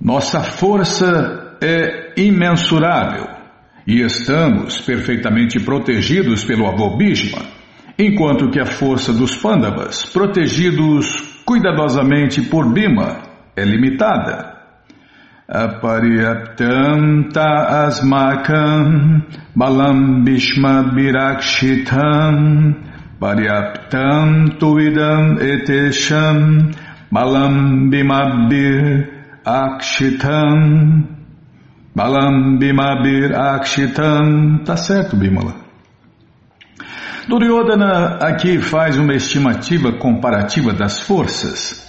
[0.00, 3.28] Nossa força é imensurável
[3.86, 7.40] e estamos perfeitamente protegidos pelo avô Bhishma,
[7.98, 11.06] enquanto que a força dos Pandavas, protegidos
[11.46, 13.22] cuidadosamente por Bhima,
[13.56, 14.54] é limitada.
[15.48, 19.24] Aparyaptam ta asmakam
[19.54, 22.74] balam bhishma birakshitam
[23.18, 26.68] paryaptam tuidam etesham
[27.12, 29.15] balam bimabir
[29.46, 31.06] akshitam
[31.94, 35.54] balam bimabir akshitam tá certo Bimala
[37.28, 41.86] Duryodhana aqui faz uma estimativa comparativa das forças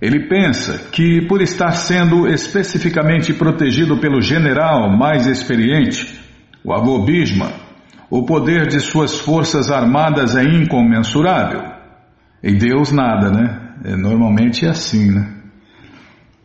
[0.00, 6.20] ele pensa que, por estar sendo especificamente protegido pelo general mais experiente,
[6.64, 7.50] o avô Bhishma,
[8.08, 11.62] o poder de suas forças armadas é incomensurável.
[12.42, 13.72] E Deus nada, né?
[13.84, 15.37] É, normalmente é assim, né?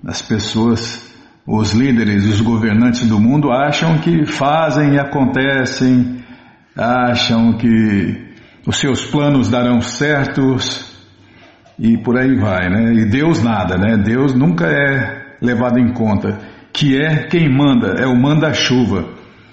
[0.05, 1.13] As pessoas,
[1.47, 6.23] os líderes, os governantes do mundo acham que fazem e acontecem,
[6.75, 8.33] acham que
[8.67, 10.91] os seus planos darão certos
[11.79, 12.93] e por aí vai, né?
[12.93, 13.97] E Deus nada, né?
[13.97, 16.37] Deus nunca é levado em conta,
[16.71, 19.09] que é quem manda, é o manda-chuva.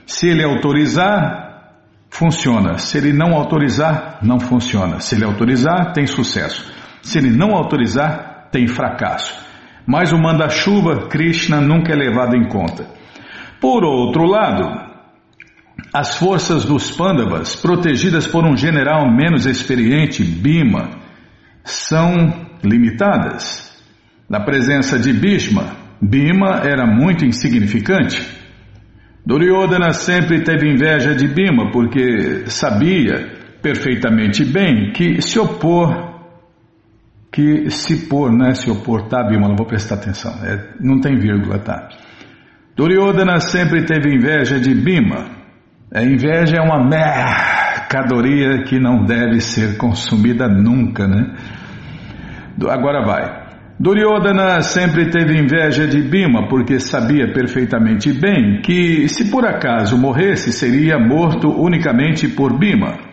[0.07, 1.75] Se ele autorizar,
[2.11, 2.79] funciona.
[2.79, 5.01] Se ele não autorizar, não funciona.
[5.01, 6.71] Se ele autorizar, tem sucesso.
[7.03, 9.50] Se ele não autorizar, tem fracasso.
[9.87, 12.87] Mas o manda-chuva, Krishna, nunca é levado em conta.
[13.61, 14.91] Por outro lado,
[15.93, 20.91] as forças dos Pandavas, protegidas por um general menos experiente, Bima,
[21.65, 23.71] são limitadas.
[24.29, 28.25] Na presença de Bhishma, Bhima era muito insignificante.
[29.27, 36.10] Duryodhana sempre teve inveja de Bhima porque sabia perfeitamente bem que se opor,
[37.33, 41.01] que se pôr, não é se opor, tá Bhima, não vou prestar atenção, é, não
[41.01, 41.89] tem vírgula, tá?
[42.77, 45.27] Duryodhana sempre teve inveja de Bhima.
[45.93, 51.35] A inveja é uma mercadoria que não deve ser consumida nunca, né?
[52.69, 53.41] Agora vai.
[53.79, 60.53] Duryodhana sempre teve inveja de Bima porque sabia perfeitamente bem que, se por acaso morresse,
[60.53, 63.10] seria morto unicamente por Bima.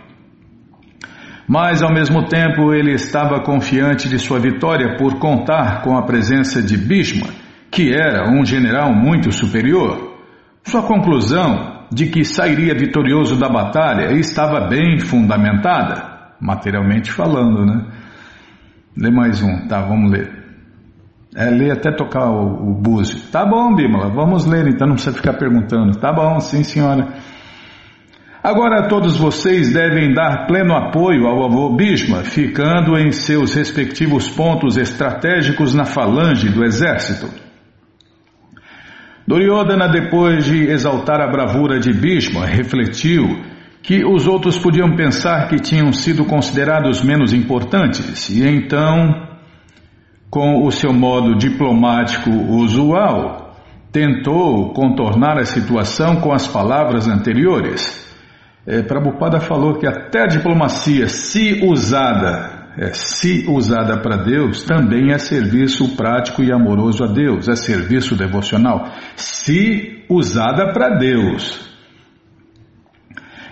[1.48, 6.62] Mas, ao mesmo tempo, ele estava confiante de sua vitória por contar com a presença
[6.62, 7.28] de Bhishma,
[7.72, 10.18] que era um general muito superior.
[10.66, 17.86] Sua conclusão de que sairia vitorioso da batalha estava bem fundamentada, materialmente falando, né?
[18.98, 19.82] Lê mais um, tá?
[19.82, 20.30] Vamos ler.
[21.34, 23.22] É, lê até tocar o, o búzio.
[23.32, 25.98] Tá bom, Bímola, vamos ler então, não precisa ficar perguntando.
[25.98, 27.08] Tá bom, sim, senhora.
[28.50, 34.78] Agora todos vocês devem dar pleno apoio ao avô Bhishma, ficando em seus respectivos pontos
[34.78, 37.28] estratégicos na falange do exército.
[39.28, 43.44] Duryodhana, depois de exaltar a bravura de Bhishma, refletiu
[43.84, 49.28] que os outros podiam pensar que tinham sido considerados menos importantes, e então,
[50.30, 53.58] com o seu modo diplomático usual,
[53.92, 58.07] tentou contornar a situação com as palavras anteriores.
[58.68, 65.14] É, Prabhupada falou que até a diplomacia, se usada, é, se usada para Deus, também
[65.14, 68.92] é serviço prático e amoroso a Deus, é serviço devocional.
[69.16, 71.66] Se usada para Deus,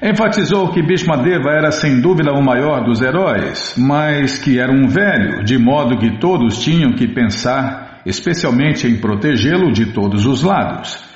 [0.03, 5.43] Enfatizou que Bhishmadeva era sem dúvida o maior dos heróis, mas que era um velho,
[5.43, 11.14] de modo que todos tinham que pensar especialmente em protegê-lo de todos os lados.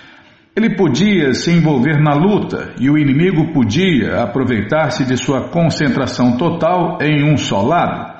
[0.59, 6.97] Ele podia se envolver na luta e o inimigo podia aproveitar-se de sua concentração total
[7.01, 8.19] em um só lado.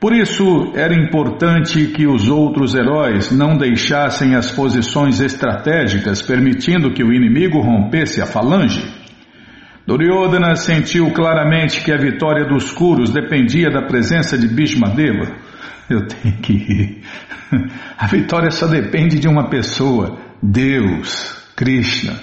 [0.00, 7.04] Por isso, era importante que os outros heróis não deixassem as posições estratégicas, permitindo que
[7.04, 8.84] o inimigo rompesse a falange.
[9.86, 15.30] Duryodhana sentiu claramente que a vitória dos Kuros dependia da presença de Bhishmadeva.
[15.88, 17.02] Eu tenho que ir.
[17.96, 22.14] A vitória só depende de uma pessoa, Deus, Krishna.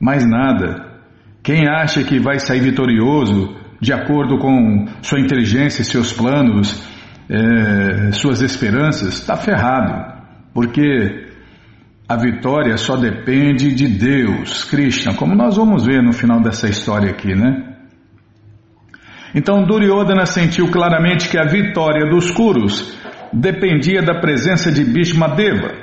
[0.00, 1.00] Mais nada.
[1.42, 6.86] Quem acha que vai sair vitorioso de acordo com sua inteligência, seus planos,
[7.28, 10.22] é, suas esperanças, está ferrado.
[10.54, 11.28] Porque
[12.08, 17.10] a vitória só depende de Deus, Krishna, como nós vamos ver no final dessa história
[17.10, 17.72] aqui, né?
[19.34, 22.96] Então Duryodhana sentiu claramente que a vitória dos Kurus
[23.32, 25.81] dependia da presença de Bhishmadeva.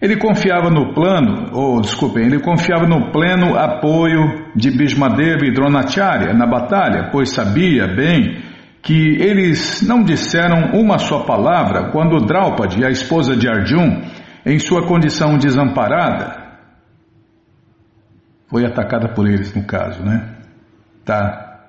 [0.00, 6.32] Ele confiava no plano, ou desculpem, ele confiava no pleno apoio de Bhishmadeva e Dronacharya
[6.32, 8.40] na batalha, pois sabia bem
[8.82, 14.02] que eles não disseram uma só palavra quando Draupadi, a esposa de Arjun,
[14.46, 16.48] em sua condição desamparada,
[18.48, 20.34] foi atacada por eles no caso, né?
[21.04, 21.66] Tá.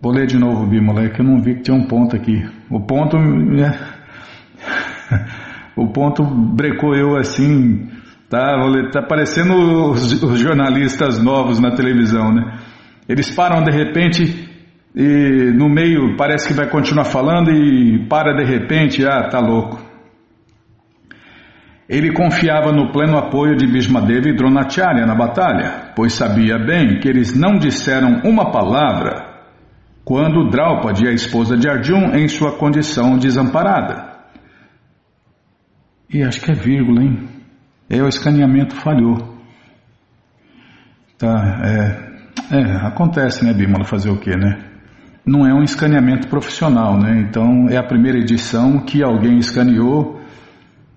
[0.00, 2.44] Vou ler de novo, Bímola, que eu não vi que tinha um ponto aqui.
[2.68, 3.78] O ponto, né?
[5.76, 7.88] o ponto brecou eu assim,
[8.28, 8.56] tá?
[8.92, 9.54] Tá parecendo
[9.90, 12.58] os, os jornalistas novos na televisão, né?
[13.08, 14.50] Eles param de repente
[14.94, 19.80] e no meio parece que vai continuar falando e para de repente, ah, tá louco.
[21.88, 27.08] Ele confiava no pleno apoio de Bhismadeva e Dronacharya na batalha, pois sabia bem que
[27.08, 29.30] eles não disseram uma palavra
[30.04, 34.11] quando Draupadi, a esposa de Arjun, em sua condição desamparada.
[36.12, 37.26] E acho que é vírgula, hein?
[37.88, 39.38] É, o escaneamento falhou.
[41.16, 44.58] Tá, é, é acontece, né, Bimala, fazer o quê, né?
[45.24, 47.24] Não é um escaneamento profissional, né?
[47.26, 50.20] Então é a primeira edição que alguém escaneou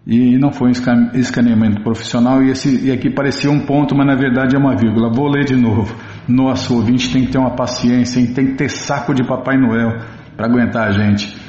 [0.05, 4.15] e não foi um escaneamento profissional e, esse, e aqui parecia um ponto, mas na
[4.15, 5.09] verdade é uma vírgula.
[5.13, 5.95] Vou ler de novo.
[6.27, 8.33] Nosso ouvinte tem que ter uma paciência, hein?
[8.33, 9.99] tem que ter saco de Papai Noel
[10.35, 11.44] para aguentar a gente.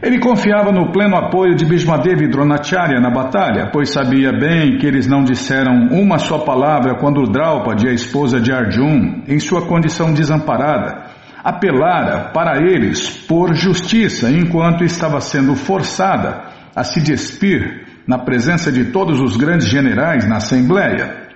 [0.00, 4.86] Ele confiava no pleno apoio de Bhismadeva e Dronacharya na batalha, pois sabia bem que
[4.86, 10.12] eles não disseram uma só palavra quando Draupadi, a esposa de Arjun, em sua condição
[10.12, 11.06] desamparada,
[11.42, 16.44] apelara para eles por justiça enquanto estava sendo forçada
[16.76, 21.26] a se despir na presença de todos os grandes generais na Assembleia.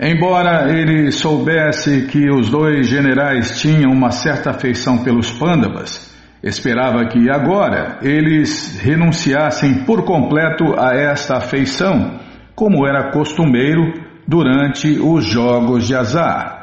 [0.00, 6.13] Embora ele soubesse que os dois generais tinham uma certa afeição pelos Pandavas,
[6.44, 12.20] esperava que agora eles renunciassem por completo a esta afeição,
[12.54, 13.94] como era costumeiro
[14.28, 16.62] durante os jogos de azar.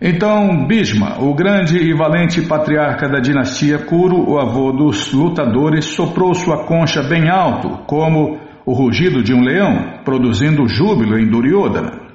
[0.00, 6.34] Então, Bhisma, o grande e valente patriarca da dinastia Kuru, o avô dos lutadores, soprou
[6.34, 12.05] sua concha bem alto, como o rugido de um leão, produzindo júbilo em Duryodhana.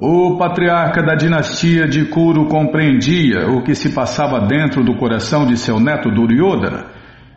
[0.00, 5.56] O patriarca da dinastia de Kuru compreendia o que se passava dentro do coração de
[5.56, 6.84] seu neto Duryodhana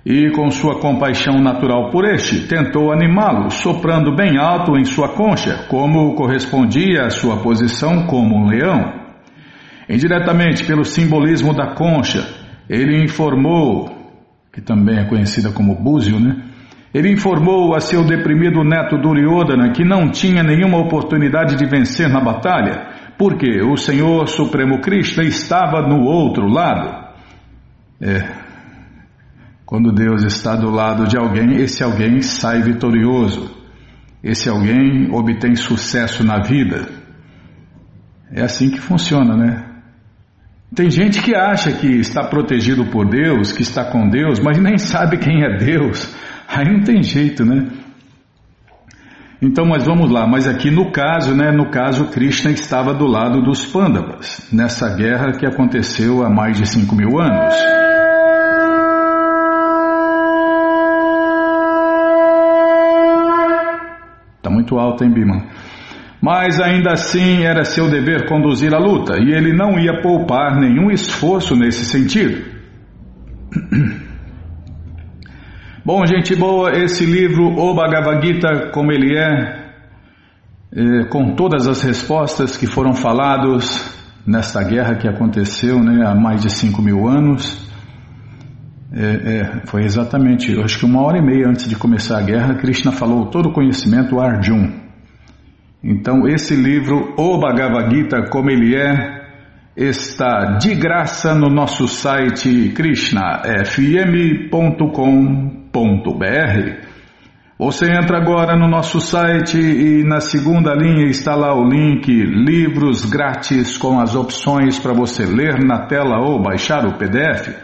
[0.06, 5.66] e, com sua compaixão natural por este, tentou animá-lo, soprando bem alto em sua concha,
[5.70, 8.94] como correspondia à sua posição como um leão.
[9.90, 12.24] Indiretamente, pelo simbolismo da concha,
[12.70, 13.90] ele informou,
[14.54, 16.51] que também é conhecida como búzio, né?
[16.94, 22.20] Ele informou a seu deprimido neto Duryodhana que não tinha nenhuma oportunidade de vencer na
[22.20, 27.10] batalha, porque o Senhor Supremo Krishna estava no outro lado.
[28.02, 28.42] É,
[29.66, 33.56] quando Deus está do lado de alguém, esse alguém sai vitorioso.
[34.22, 36.90] Esse alguém obtém sucesso na vida.
[38.34, 39.66] É assim que funciona, né?
[40.76, 44.78] Tem gente que acha que está protegido por Deus, que está com Deus, mas nem
[44.78, 46.16] sabe quem é Deus.
[46.52, 47.68] Aí não tem jeito, né?
[49.42, 50.28] Então, mas vamos lá.
[50.28, 51.52] Mas aqui no caso, né?
[51.52, 56.68] No caso, Krishna estava do lado dos Pandavas, nessa guerra que aconteceu há mais de
[56.68, 57.56] 5 mil anos.
[64.72, 65.44] muito alta, hein, Bima?
[66.22, 70.92] Mas ainda assim era seu dever conduzir a luta e ele não ia poupar nenhum
[70.92, 72.52] esforço nesse sentido.
[75.84, 79.72] Bom, gente boa, esse livro, O Bhagavad Gita, como ele é,
[80.72, 83.92] é com todas as respostas que foram falados
[84.24, 87.68] nesta guerra que aconteceu né, há mais de 5 mil anos,
[88.94, 92.54] é, é, foi exatamente, acho que uma hora e meia antes de começar a guerra,
[92.60, 94.72] Krishna falou todo o conhecimento Arjun.
[95.84, 99.20] Então, esse livro, O Bhagavad Gita, como ele é,
[99.76, 105.61] está de graça no nosso site krishnafm.com.br.
[107.58, 113.06] Você entra agora no nosso site e na segunda linha está lá o link Livros
[113.06, 117.56] Grátis com as opções para você ler na tela ou baixar o PDF.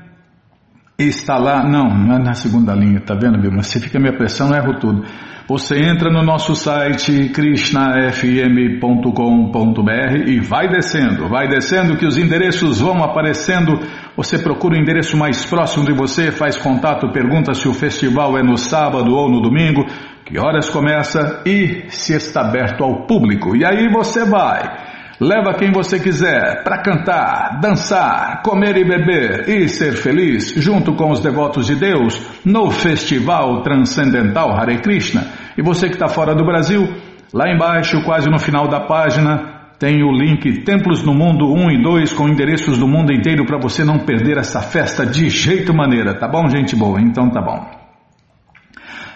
[0.99, 3.63] está lá, não, não é na segunda linha, tá vendo, Bilma?
[3.63, 5.05] Se fica minha pressão, eu erro tudo.
[5.47, 13.05] Você entra no nosso site krishnafm.com.br e vai descendo, vai descendo que os endereços vão
[13.05, 13.79] aparecendo.
[14.17, 18.43] Você procura o endereço mais próximo de você, faz contato, pergunta se o festival é
[18.43, 19.85] no sábado ou no domingo,
[20.25, 23.55] que horas começa e se está aberto ao público.
[23.55, 24.84] E aí você vai.
[25.21, 31.11] Leva quem você quiser para cantar, dançar, comer e beber e ser feliz junto com
[31.11, 35.27] os devotos de Deus no Festival Transcendental Hare Krishna.
[35.57, 36.83] E você que está fora do Brasil,
[37.33, 41.83] lá embaixo, quase no final da página, tem o link Templos no Mundo 1 e
[41.83, 46.19] 2 com endereços do mundo inteiro para você não perder essa festa de jeito maneira,
[46.19, 47.01] tá bom, gente boa?
[47.01, 47.71] Então tá bom.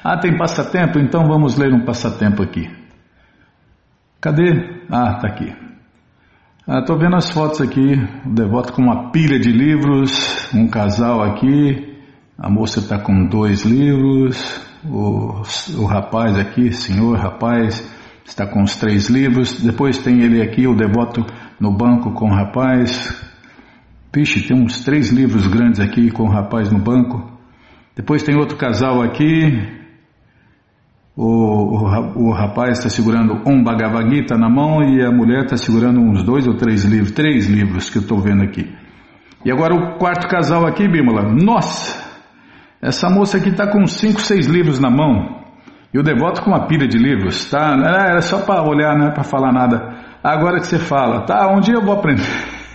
[0.05, 0.99] Ah, tem passatempo?
[0.99, 2.71] Então vamos ler um passatempo aqui.
[4.21, 4.85] Cadê?
[4.91, 5.68] Ah, tá aqui.
[6.71, 7.95] Estou ah, vendo as fotos aqui,
[8.27, 11.97] o devoto com uma pilha de livros, um casal aqui,
[12.37, 15.41] a moça está com dois livros, o,
[15.79, 17.91] o rapaz aqui, senhor rapaz,
[18.23, 21.25] está com os três livros, depois tem ele aqui, o devoto
[21.59, 23.19] no banco com o rapaz,
[24.15, 27.31] Vixe, tem uns três livros grandes aqui com o rapaz no banco.
[27.97, 29.78] Depois tem outro casal aqui,
[31.19, 35.57] o, o, o rapaz está segurando um Bhagavad Gita na mão e a mulher está
[35.57, 38.73] segurando uns dois ou três livros, três livros que eu estou vendo aqui.
[39.45, 42.07] E agora o quarto casal aqui, Bímola, nossa,
[42.81, 45.43] essa moça aqui está com cinco, seis livros na mão
[45.93, 47.75] e o devoto com uma pilha de livros, tá?
[47.75, 49.97] Era só para olhar, não é para falar nada.
[50.23, 51.53] Agora que você fala, tá?
[51.53, 52.23] Um dia eu vou aprender.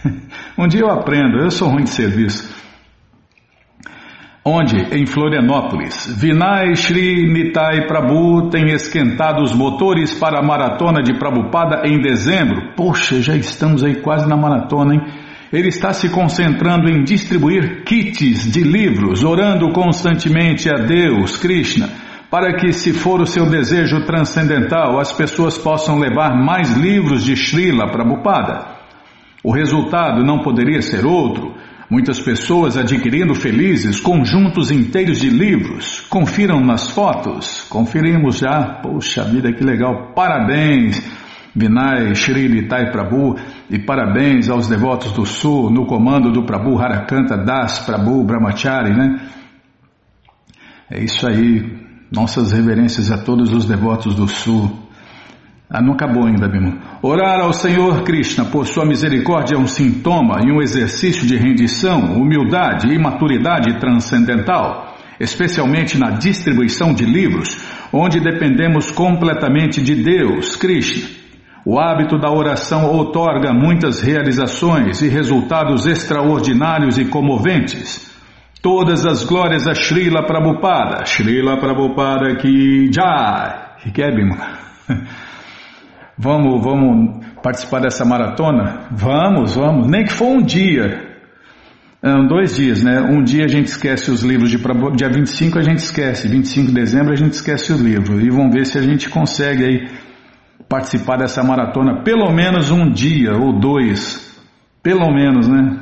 [0.59, 2.62] um dia eu aprendo, eu sou ruim de serviço
[4.45, 11.17] onde, em Florianópolis, Vinay Shri Nitai Prabhu tem esquentado os motores para a maratona de
[11.17, 12.73] Prabhupada em dezembro.
[12.75, 15.01] Poxa, já estamos aí quase na maratona, hein?
[15.51, 21.89] Ele está se concentrando em distribuir kits de livros, orando constantemente a Deus, Krishna,
[22.29, 27.35] para que, se for o seu desejo transcendental, as pessoas possam levar mais livros de
[27.35, 28.65] Srila Prabhupada.
[29.43, 31.53] O resultado não poderia ser outro
[31.93, 36.01] Muitas pessoas adquirindo felizes conjuntos inteiros de livros.
[36.09, 37.67] Confiram nas fotos.
[37.69, 38.79] Conferimos já.
[38.81, 40.11] Poxa vida, que legal.
[40.15, 40.99] Parabéns,
[41.55, 43.35] Vinay Shri Nitai Prabhu.
[43.69, 49.27] E parabéns aos devotos do Sul, no comando do Prabhu Harakanta Das Prabhu Brahmachari, né?
[50.89, 51.77] É isso aí.
[52.11, 54.79] Nossas reverências a todos os devotos do Sul.
[55.69, 56.92] Ah, não acabou ainda, Bima.
[57.05, 61.99] Orar ao Senhor Krishna por sua misericórdia é um sintoma e um exercício de rendição,
[62.13, 71.09] humildade e maturidade transcendental, especialmente na distribuição de livros, onde dependemos completamente de Deus, Krishna.
[71.65, 78.09] O hábito da oração outorga muitas realizações e resultados extraordinários e comoventes.
[78.61, 83.91] Todas as glórias a Srila Prabhupada, Srila Prabhupada que Jai.
[83.93, 84.57] Que é, Bima?
[86.17, 88.87] Vamos, vamos participar dessa maratona?
[88.91, 89.87] Vamos, vamos.
[89.87, 91.11] Nem que for um dia.
[92.03, 93.01] Um, dois dias, né?
[93.01, 94.57] Um dia a gente esquece os livros de
[94.95, 98.19] dia 25 a gente esquece, 25 de dezembro a gente esquece o livro.
[98.19, 99.89] E vamos ver se a gente consegue aí
[100.67, 104.21] participar dessa maratona pelo menos um dia ou dois.
[104.83, 105.79] Pelo menos, né?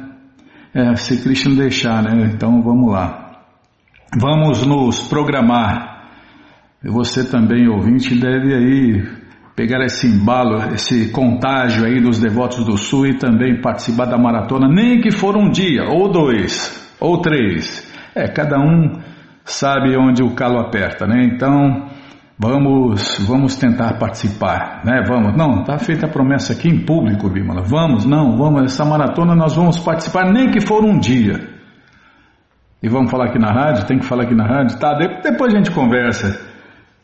[0.74, 2.32] É, se Cristo deixar, né?
[2.34, 3.42] Então vamos lá.
[4.18, 6.08] Vamos nos programar.
[6.84, 9.21] Você também, ouvinte, deve aí
[9.62, 14.68] pegar esse embalo, esse contágio aí dos devotos do Sul e também participar da maratona,
[14.68, 17.88] nem que for um dia, ou dois, ou três.
[18.15, 19.00] É, cada um
[19.46, 21.25] sabe onde o calo aperta, né?
[21.25, 21.86] Então,
[22.39, 25.03] vamos, vamos tentar participar, né?
[25.08, 25.38] Vamos.
[25.38, 27.62] Não, tá feita a promessa aqui em público, Bímola.
[27.62, 31.39] Vamos, não, vamos, essa maratona nós vamos participar, nem que for um dia.
[32.82, 33.86] E vamos falar aqui na rádio?
[33.86, 34.80] Tem que falar aqui na rádio?
[34.80, 36.50] Tá, depois a gente conversa.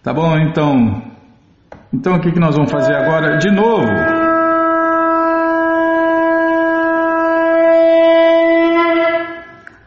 [0.01, 0.35] Tá bom?
[0.39, 1.16] Então,
[1.93, 3.37] então o que, que nós vamos fazer agora?
[3.37, 3.87] De novo.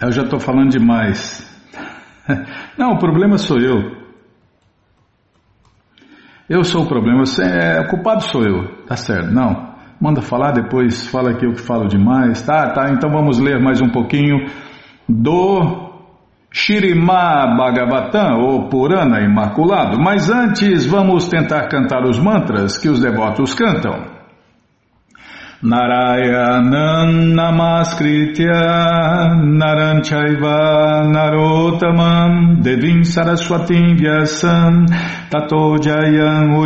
[0.00, 1.46] Eu já estou falando demais.
[2.78, 4.00] Não, o problema sou eu.
[6.48, 9.30] Eu sou o problema, você é, o culpado sou eu, tá certo?
[9.30, 12.72] Não, manda falar depois, fala que eu que falo demais, tá?
[12.72, 14.50] Tá, então vamos ler mais um pouquinho
[15.08, 15.89] do
[16.52, 23.54] Shirima Bhagavatam, ou Purana Imaculado, mas antes vamos tentar cantar os mantras que os devotos
[23.54, 24.20] cantam.
[25.62, 28.48] Narayanam Namaskritya
[29.44, 34.86] Naranchaiva Narotamam Devim Saraswatim Vyasam
[35.30, 36.56] Tato Jayam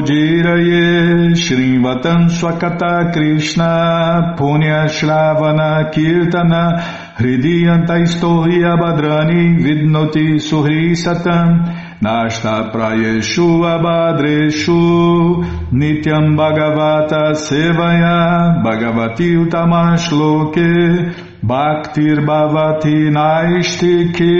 [1.35, 11.63] Shrivatam Swakata Krishna Punya Shravana Kirtana Hridiyantaistohi Abhadrani Vidnoti Suhri Satam
[12.03, 24.35] Nashta Prayeshu Abhadreshu Nityam Bhagavata Sevaya Bhagavati Utamashloke Bhaktir Bhavati Naistiki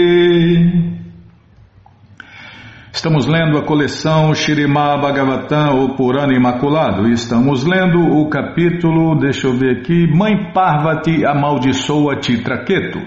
[2.95, 7.09] Estamos lendo a coleção Shirimá Bhagavatam, o Purana Imaculado.
[7.09, 12.99] Estamos lendo o capítulo, deixa eu ver aqui, Mãe Parvati amaldiçoa Titraqueto.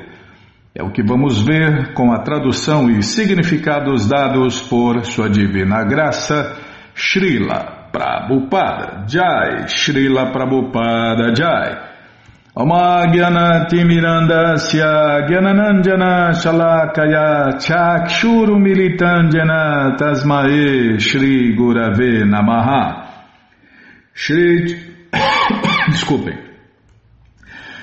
[0.75, 6.55] É o que vamos ver com a tradução e significados dados por Sua Divina Graça,
[6.95, 11.88] Srila Prabhupada Jai, Srila Prabhupada Jai.
[16.35, 23.07] Shalakaya Chakshuru Militandjana Tasmae Shri Gurave Namaha.
[24.13, 24.75] Shri
[25.93, 26.37] Desculpem.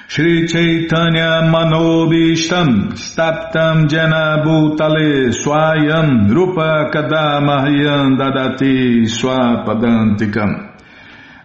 [0.10, 10.75] Shri Chaitanya Manobishtam Staptam Jana Bhutale Swayam Rupa Kadamahyam Dadati Swapadantikam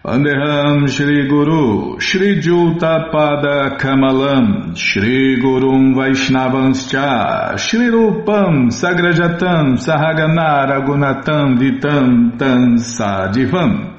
[0.03, 11.59] Andeham Shri Guru, Shri Juta Pada Kamalam, Shri Gurum Vaishnavanscha, Shri Rupam Sagrajatam Sahagana Gunatam
[11.59, 13.95] Vitam Tan Sadivam.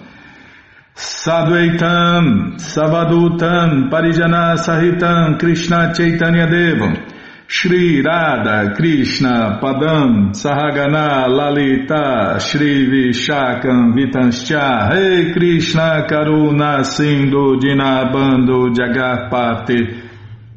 [0.96, 7.11] Sadvaitam Savadutam Parijana Sahitam Krishna Chaitanya Devam
[7.46, 20.00] Shri Radha Krishna Padam Sahagana Lalita Shri Vishakam Vitanscha Rei Krishna Karuna Sindhu Dinabando Jagarpati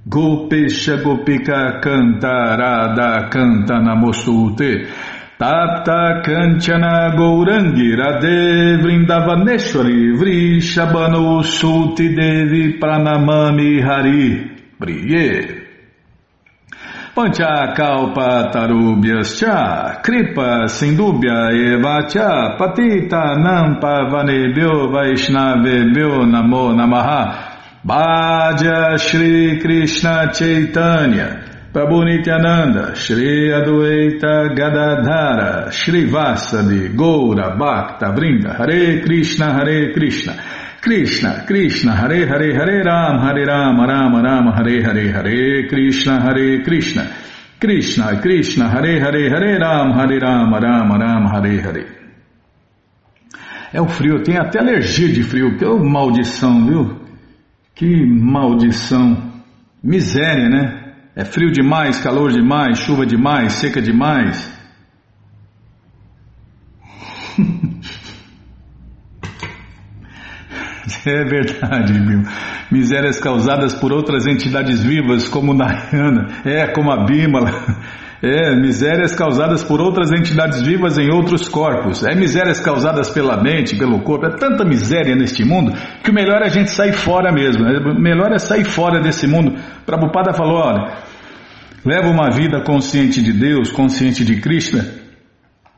[0.08, 4.88] Gopesha Gopika Canta Radha Canta Namostute
[5.38, 15.65] Tata Kanchana Gourangi Radhe Vrindavaneshwari Vrishabhanu Suti Devi Pranamami Hari Priye
[17.16, 27.54] Pancha kalpa tarubhyas cha, kripa sindubhya eva cha, patita nampa vanebhyo vaishnavebhyo namo namaha,
[27.86, 39.02] Bhaja Shri Krishna Chaitanya, Prabhu Nityananda, Shri Adueita Gadadhara, Shri Vasadi, Goura, Bhakta, Vrinda, Hare
[39.04, 40.34] Krishna, Hare Krishna,
[40.86, 46.62] Krishna, Krishna, Hare Hare, Hare Ram, Hare Ram, Ram Ram, Hare Hare, Hare Krishna, Hare
[46.64, 47.10] Krishna,
[47.60, 51.88] Krishna, Krishna, Hare Hare, Hare Ram, Hare Ram, Ram Ram, Hare Hare.
[53.74, 57.02] É o frio, tem até alergia de frio, que maldição, viu?
[57.74, 59.34] Que maldição.
[59.84, 60.94] Miséria, né?
[61.16, 64.55] É frio demais, calor demais, chuva demais, seca demais.
[71.06, 72.22] É verdade, meu.
[72.72, 77.52] Misérias causadas por outras entidades vivas, como Nayana, é, como a Bímala.
[78.24, 82.04] É, misérias causadas por outras entidades vivas em outros corpos.
[82.04, 84.26] É misérias causadas pela mente, pelo corpo.
[84.26, 87.64] É tanta miséria neste mundo que o melhor é a gente sair fora mesmo.
[87.64, 87.78] Né?
[87.78, 89.54] O melhor é sair fora desse mundo.
[89.86, 90.96] Prabhupada falou: olha,
[91.86, 94.86] leva uma vida consciente de Deus, consciente de Krishna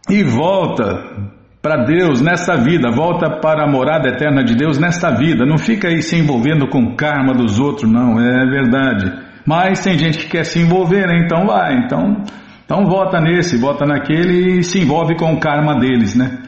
[0.09, 5.45] e volta para Deus nesta vida, volta para a morada eterna de Deus nesta vida.
[5.45, 9.11] Não fica aí se envolvendo com o karma dos outros, não, é verdade.
[9.45, 11.21] Mas tem gente que quer se envolver, né?
[11.23, 12.23] então vai, então,
[12.65, 16.39] então vota nesse, vota naquele e se envolve com o karma deles, né?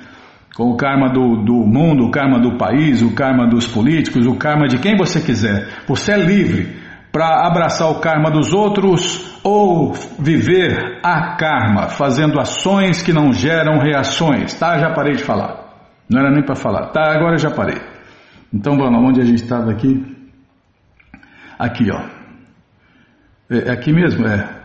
[0.56, 4.36] com o karma do, do mundo, o karma do país, o karma dos políticos, o
[4.36, 5.70] karma de quem você quiser.
[5.88, 6.68] Você é livre
[7.12, 13.80] para abraçar o karma dos outros ou viver a karma, fazendo ações que não geram
[13.80, 14.54] reações.
[14.54, 15.70] Tá, já parei de falar.
[16.10, 16.88] Não era nem para falar.
[16.88, 17.80] Tá, agora já parei.
[18.54, 20.04] Então vamos onde a gente estava aqui?
[21.58, 22.02] Aqui, ó.
[23.50, 24.59] É, é aqui mesmo, é.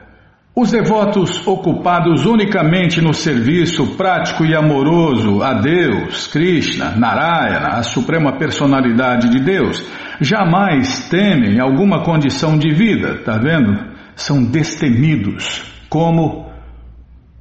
[0.56, 8.38] Os devotos ocupados unicamente no serviço prático e amoroso a Deus, Krishna, Narayana, a suprema
[8.38, 9.84] personalidade de Deus,
[10.20, 13.94] jamais temem alguma condição de vida, tá vendo?
[14.14, 16.48] São destemidos, como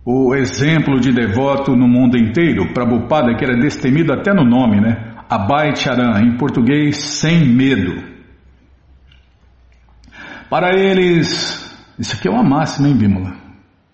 [0.04, 5.14] o exemplo de devoto no mundo inteiro, Prabhupada, que era destemido até no nome, né?
[5.30, 7.94] Abai Charan, em português, sem medo.
[10.50, 13.36] Para eles, isso aqui é uma máxima, hein, Bímola?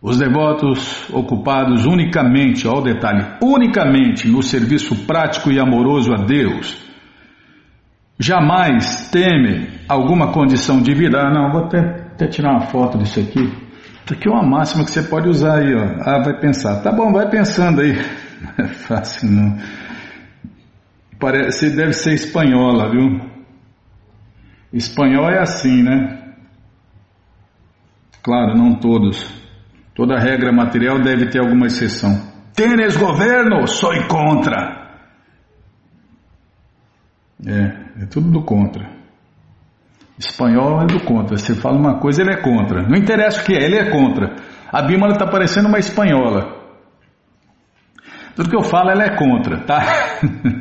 [0.01, 6.81] Os devotos ocupados unicamente, ó o detalhe, unicamente no serviço prático e amoroso a Deus,
[8.17, 11.19] jamais temem alguma condição de vida.
[11.19, 13.41] Ah, não, vou até, até tirar uma foto disso aqui.
[13.41, 15.83] Isso aqui é uma máxima que você pode usar aí, ó.
[16.01, 16.81] Ah, vai pensar.
[16.81, 17.93] Tá bom, vai pensando aí.
[18.57, 19.57] Não é fácil, não.
[21.19, 23.19] Parece, deve ser espanhola, viu?
[24.71, 26.28] Espanhol é assim, né?
[28.29, 29.27] Claro, não todos.
[29.95, 32.11] Toda regra material deve ter alguma exceção.
[32.53, 34.87] Tênis governo, sou contra.
[37.43, 38.87] É, é tudo do contra.
[40.19, 41.37] Espanhol é do contra.
[41.37, 42.83] Você fala uma coisa, ele é contra.
[42.83, 44.35] Não interessa o que é, ele é contra.
[44.71, 46.55] A Bímola está parecendo uma espanhola.
[48.35, 49.81] Tudo que eu falo, ela é contra, tá?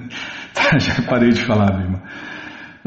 [0.81, 2.03] já parei de falar, Bímola.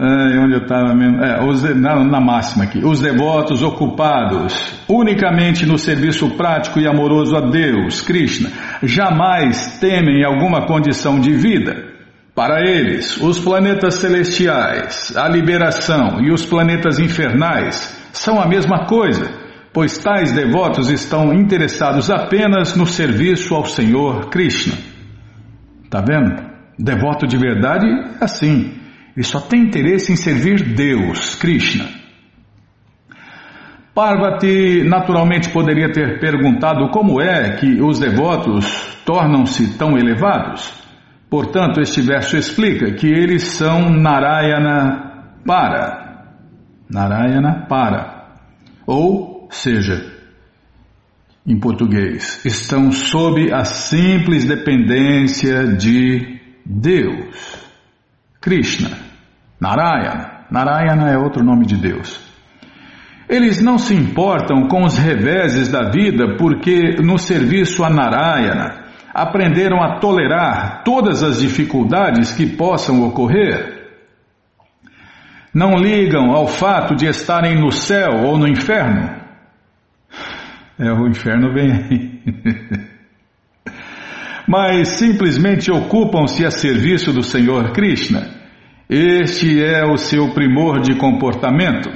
[0.04, 1.24] É, onde eu estava mesmo?
[1.24, 2.84] É, os, na, na, máxima aqui.
[2.84, 8.50] Os devotos ocupados unicamente no serviço prático e amoroso a Deus, Krishna,
[8.82, 11.76] jamais temem alguma condição de vida.
[12.34, 19.30] Para eles, os planetas celestiais, a liberação e os planetas infernais são a mesma coisa,
[19.72, 24.74] pois tais devotos estão interessados apenas no serviço ao Senhor Krishna.
[25.92, 26.42] Tá vendo?
[26.80, 28.81] Devoto de verdade é assim
[29.16, 31.86] ele só tem interesse em servir Deus, Krishna.
[33.94, 40.74] Parvati naturalmente poderia ter perguntado como é que os devotos tornam-se tão elevados.
[41.30, 46.26] Portanto, este verso explica que eles são Narayana para.
[46.90, 48.28] Narayana para.
[48.88, 50.10] Ou seja,
[51.46, 57.61] em português, estão sob a simples dependência de Deus.
[58.42, 58.98] Krishna,
[59.60, 60.48] Narayana.
[60.50, 62.20] Narayana é outro nome de Deus.
[63.30, 69.82] Eles não se importam com os reveses da vida porque, no serviço a Narayana, aprenderam
[69.82, 73.80] a tolerar todas as dificuldades que possam ocorrer.
[75.54, 79.22] Não ligam ao fato de estarem no céu ou no inferno.
[80.80, 82.88] É, o inferno vem aí.
[84.48, 88.42] mas simplesmente ocupam-se a serviço do Senhor Krishna.
[88.90, 91.90] Este é o seu primor de comportamento.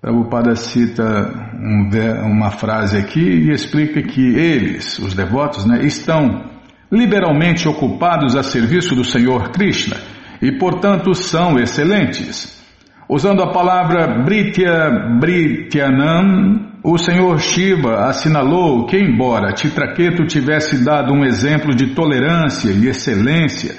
[0.00, 1.88] Prabhupada cita um,
[2.26, 6.50] uma frase aqui e explica que eles, os devotos, né, estão
[6.90, 9.96] liberalmente ocupados a serviço do Senhor Krishna
[10.42, 12.60] e, portanto, são excelentes.
[13.08, 21.24] Usando a palavra Britya Brityanam, o Senhor Shiva assinalou que, embora Titraketu tivesse dado um
[21.24, 23.76] exemplo de tolerância e excelência,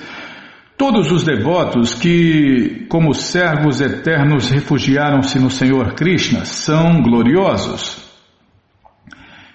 [0.78, 8.02] todos os devotos que, como servos eternos, refugiaram-se no Senhor Krishna são gloriosos.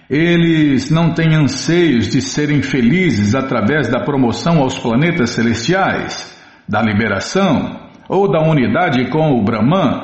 [0.07, 6.35] Eles não têm anseios de serem felizes através da promoção aos planetas celestiais,
[6.67, 10.01] da liberação ou da unidade com o Brahman,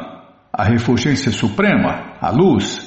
[0.53, 2.84] a refulgência suprema, a luz.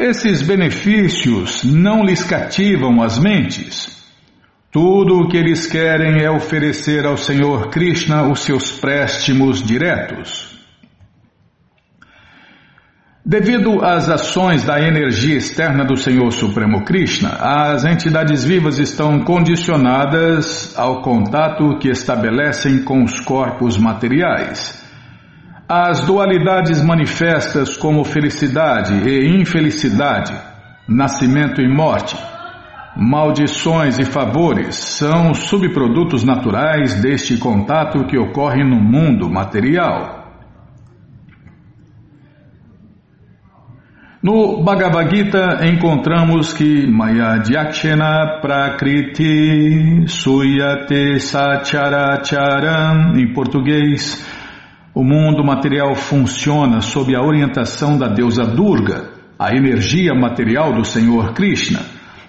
[0.00, 4.02] Esses benefícios não lhes cativam as mentes.
[4.72, 10.58] Tudo o que eles querem é oferecer ao Senhor Krishna os seus préstimos diretos.
[13.22, 20.74] Devido às ações da energia externa do Senhor Supremo Krishna, as entidades vivas estão condicionadas
[20.78, 24.80] ao contato que estabelecem com os corpos materiais.
[25.72, 30.36] As dualidades manifestas como felicidade e infelicidade,
[30.88, 32.16] nascimento e morte,
[32.96, 40.18] maldições e favores são subprodutos naturais deste contato que ocorre no mundo material.
[44.20, 54.39] No Bhagavad Gita encontramos que Maya Dyakshena Prakriti Suyate Sacharacharam, em português,
[54.94, 61.32] o mundo material funciona sob a orientação da deusa Durga, a energia material do Senhor
[61.32, 61.80] Krishna,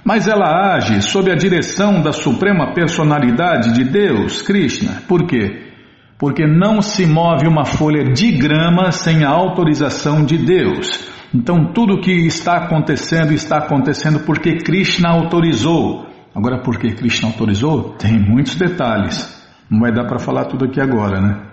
[0.03, 5.01] mas ela age sob a direção da suprema personalidade de Deus, Krishna.
[5.07, 5.71] Por quê?
[6.17, 11.09] Porque não se move uma folha de grama sem a autorização de Deus.
[11.33, 16.07] Então tudo o que está acontecendo está acontecendo porque Krishna autorizou.
[16.33, 17.95] Agora, por que Krishna autorizou?
[17.97, 19.41] Tem muitos detalhes.
[19.69, 21.50] Não vai dar para falar tudo aqui agora, né?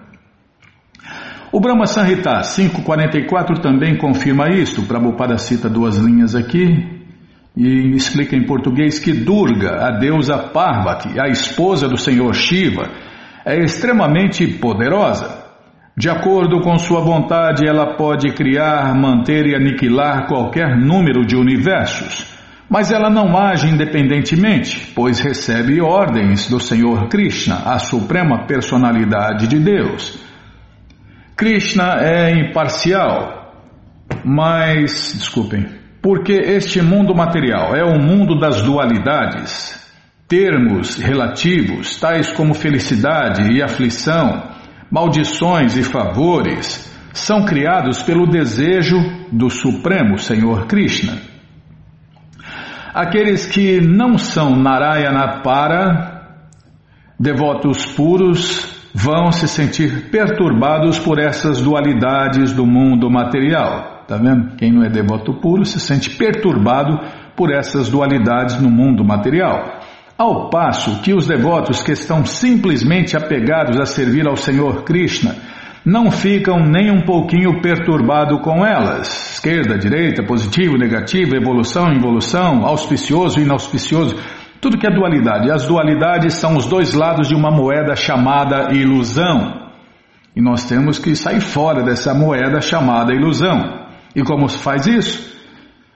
[1.51, 4.83] O Brahma Sanhita 544 também confirma isto.
[4.83, 6.99] Prabhupada cita duas linhas aqui
[7.57, 12.91] e explica em português que Durga, a deusa Parvati, a esposa do Senhor Shiva,
[13.47, 15.47] é extremamente poderosa.
[15.97, 22.27] De acordo com sua vontade, ela pode criar, manter e aniquilar qualquer número de universos.
[22.69, 29.59] Mas ela não age independentemente, pois recebe ordens do Senhor Krishna, a suprema personalidade de
[29.59, 30.28] Deus.
[31.39, 33.55] Krishna é imparcial,
[34.25, 35.69] mas, desculpem,
[36.03, 37.77] porque este mundo material?
[37.77, 39.89] É o mundo das dualidades,
[40.27, 44.51] termos relativos, tais como felicidade e aflição,
[44.91, 48.99] maldições e favores são criados pelo desejo
[49.31, 51.19] do Supremo Senhor Krishna.
[52.93, 56.41] Aqueles que não são Narayana para,
[57.17, 64.05] devotos puros, vão se sentir perturbados por essas dualidades do mundo material.
[64.07, 64.57] Tá vendo?
[64.57, 66.99] Quem não é devoto puro se sente perturbado
[67.37, 69.81] por essas dualidades no mundo material.
[70.17, 75.37] Ao passo que os devotos que estão simplesmente apegados a servir ao Senhor Krishna
[75.85, 79.35] não ficam nem um pouquinho perturbados com elas.
[79.35, 84.17] Esquerda, direita, positivo, negativo, evolução, involução, auspicioso, inauspicioso,
[84.61, 85.51] tudo que é dualidade.
[85.51, 89.69] As dualidades são os dois lados de uma moeda chamada ilusão.
[90.35, 93.87] E nós temos que sair fora dessa moeda chamada ilusão.
[94.15, 95.39] E como se faz isso?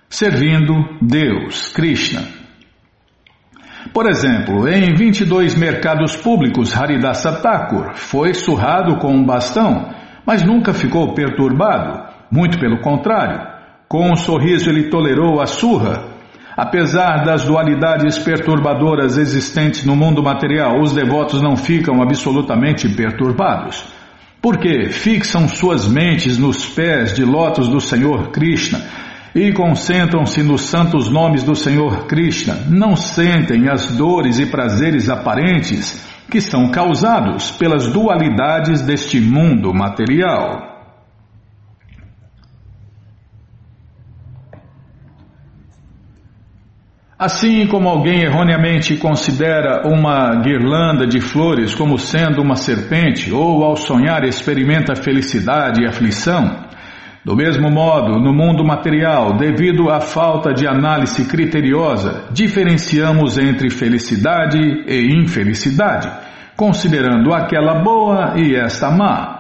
[0.09, 2.23] Servindo Deus, Krishna.
[3.93, 9.91] Por exemplo, em 22 mercados públicos, Haridasa Thakur foi surrado com um bastão,
[10.25, 12.03] mas nunca ficou perturbado.
[12.31, 13.41] Muito pelo contrário,
[13.89, 16.12] com um sorriso ele tolerou a surra.
[16.57, 23.85] Apesar das dualidades perturbadoras existentes no mundo material, os devotos não ficam absolutamente perturbados.
[24.41, 28.83] Porque fixam suas mentes nos pés de lótus do Senhor Krishna
[29.35, 36.07] e concentram-se nos santos nomes do Senhor Krishna, não sentem as dores e prazeres aparentes
[36.31, 40.72] que são causados pelas dualidades deste mundo material.
[47.25, 53.77] Assim como alguém erroneamente considera uma guirlanda de flores como sendo uma serpente, ou ao
[53.77, 56.67] sonhar experimenta felicidade e aflição,
[57.25, 64.59] do mesmo modo, no mundo material, devido à falta de análise criteriosa, diferenciamos entre felicidade
[64.59, 66.11] e infelicidade,
[66.57, 69.32] considerando aquela boa e esta má.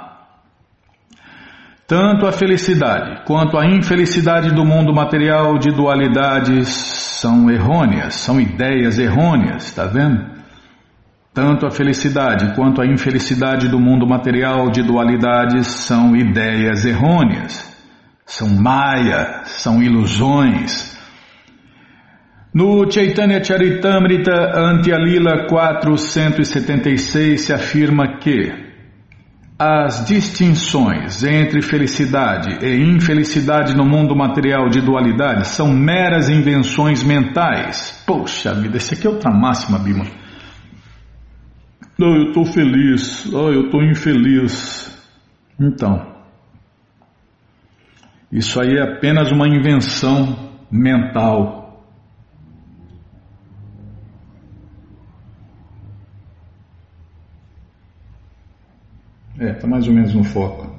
[1.92, 8.98] Tanto a felicidade quanto a infelicidade do mundo material de dualidades são errôneas, são ideias
[8.98, 10.24] errôneas, está vendo?
[11.34, 17.70] Tanto a felicidade quanto a infelicidade do mundo material de dualidades são ideias errôneas
[18.24, 20.98] são Maya, são ilusões.
[22.54, 28.71] No Chaitanya Charitamrita Antyalila 476 se afirma que
[29.64, 38.02] as distinções entre felicidade e infelicidade no mundo material de dualidade são meras invenções mentais.
[38.04, 40.04] Poxa vida, esse aqui é outra máxima, Bima.
[41.96, 43.32] Não, eu estou feliz.
[43.32, 45.00] Oh, eu estou infeliz.
[45.60, 46.12] Então,
[48.32, 51.61] isso aí é apenas uma invenção mental.
[59.42, 60.72] É, está mais ou menos no foco.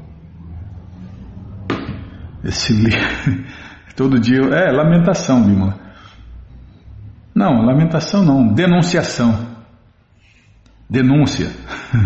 [2.46, 3.44] Esse livro.
[3.94, 4.40] Todo dia.
[4.40, 5.78] É, lamentação, Bima.
[7.36, 8.54] Não, lamentação não.
[8.54, 9.38] Denunciação.
[10.90, 11.48] Denúncia.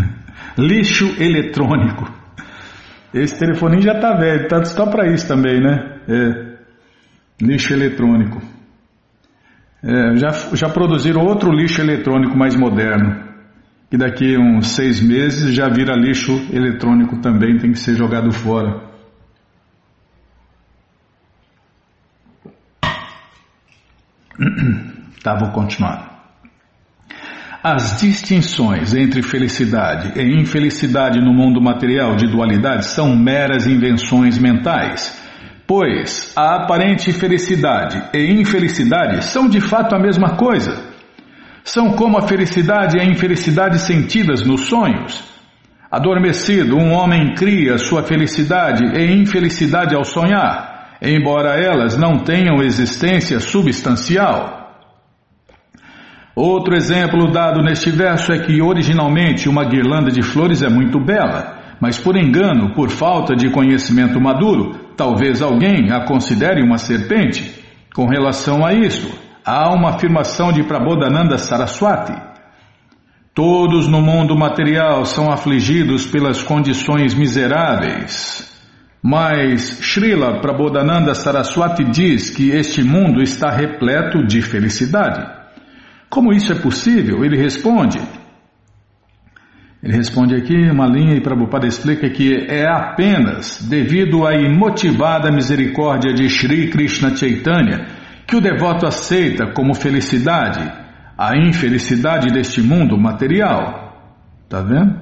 [0.58, 2.12] Lixo eletrônico.
[3.14, 6.00] Esse telefoninho já está velho, está só para isso também, né?
[6.08, 6.58] É,
[7.40, 8.42] lixo eletrônico.
[9.82, 13.27] É, já, já produziram outro lixo eletrônico mais moderno,
[13.90, 18.86] que daqui uns seis meses já vira lixo eletrônico também, tem que ser jogado fora.
[25.20, 26.08] Tá, vou continuar.
[27.62, 35.20] As distinções entre felicidade e infelicidade no mundo material de dualidade são meras invenções mentais,
[35.66, 40.87] pois a aparente felicidade e infelicidade são de fato a mesma coisa.
[41.68, 45.22] São como a felicidade e a infelicidade sentidas nos sonhos.
[45.90, 53.38] Adormecido, um homem cria sua felicidade e infelicidade ao sonhar, embora elas não tenham existência
[53.38, 54.80] substancial.
[56.34, 61.58] Outro exemplo dado neste verso é que originalmente uma guirlanda de flores é muito bela,
[61.78, 67.62] mas por engano, por falta de conhecimento maduro, talvez alguém a considere uma serpente.
[67.94, 72.12] Com relação a isso, há uma afirmação de Prabodhananda Saraswati.
[73.34, 78.46] Todos no mundo material são afligidos pelas condições miseráveis.
[79.02, 85.24] Mas Srila Prabodhananda Saraswati diz que este mundo está repleto de felicidade.
[86.10, 87.24] Como isso é possível?
[87.24, 88.00] Ele responde.
[89.82, 96.12] Ele responde aqui uma linha e Prabhupada explica que é apenas devido à imotivada misericórdia
[96.12, 97.97] de Sri Krishna Chaitanya
[98.28, 100.60] que o devoto aceita como felicidade
[101.16, 104.14] a infelicidade deste mundo material.
[104.50, 105.00] Tá vendo?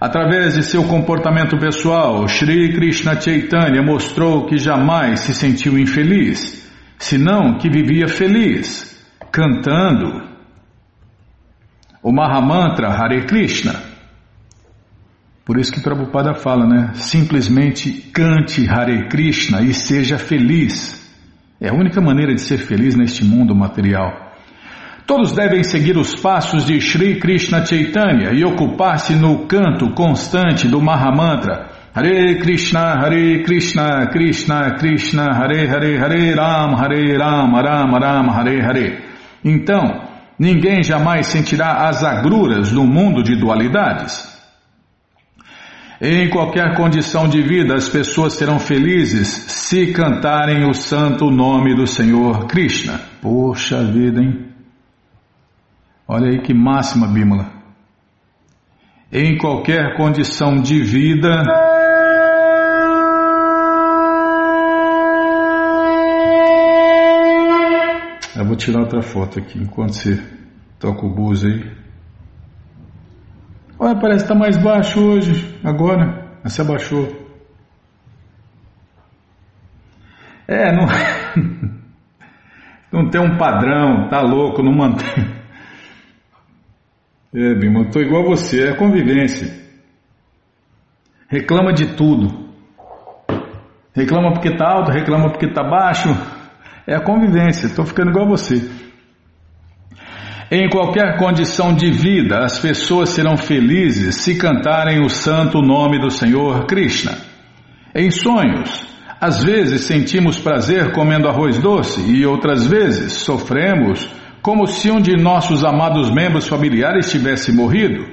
[0.00, 7.58] Através de seu comportamento pessoal, Sri Krishna Chaitanya mostrou que jamais se sentiu infeliz, senão
[7.58, 8.92] que vivia feliz
[9.30, 10.34] cantando
[12.02, 13.80] o Mahamantra Hare Krishna.
[15.44, 16.90] Por isso que Prabhupada fala, né?
[16.94, 21.03] Simplesmente cante Hare Krishna e seja feliz.
[21.60, 24.32] É a única maneira de ser feliz neste mundo material.
[25.06, 30.80] Todos devem seguir os passos de Sri Krishna Chaitanya e ocupar-se no canto constante do
[30.80, 31.70] Mahamantra.
[31.94, 38.60] Hare Krishna, Hare Krishna, Krishna Krishna, Hare Hare, Hare Ram, Hare Ram, Ram Ram, Hare
[38.60, 38.98] Hare.
[39.44, 44.33] Então, ninguém jamais sentirá as agruras do mundo de dualidades.
[46.06, 51.86] Em qualquer condição de vida, as pessoas serão felizes se cantarem o santo nome do
[51.86, 53.00] Senhor Krishna.
[53.22, 54.50] Poxa vida, hein?
[56.06, 57.50] Olha aí que máxima, Bímola.
[59.10, 61.42] Em qualquer condição de vida.
[68.36, 70.22] Eu vou tirar outra foto aqui enquanto você
[70.78, 71.83] toca o bus aí.
[73.78, 76.24] Olha, parece que está mais baixo hoje, agora.
[76.44, 77.08] Você abaixou.
[80.46, 80.86] É, não.
[82.92, 85.34] não tem um padrão, tá louco, não mantém.
[87.36, 89.52] É, Bima, eu tô igual a você, é convivência.
[91.28, 92.48] Reclama de tudo.
[93.92, 96.10] Reclama porque tá alto, reclama porque tá baixo.
[96.86, 98.70] É a convivência, estou ficando igual a você.
[100.56, 106.12] Em qualquer condição de vida, as pessoas serão felizes se cantarem o santo nome do
[106.12, 107.18] Senhor Krishna.
[107.92, 108.86] Em sonhos,
[109.20, 114.08] às vezes sentimos prazer comendo arroz doce e outras vezes sofremos
[114.40, 118.06] como se um de nossos amados membros familiares tivesse morrido.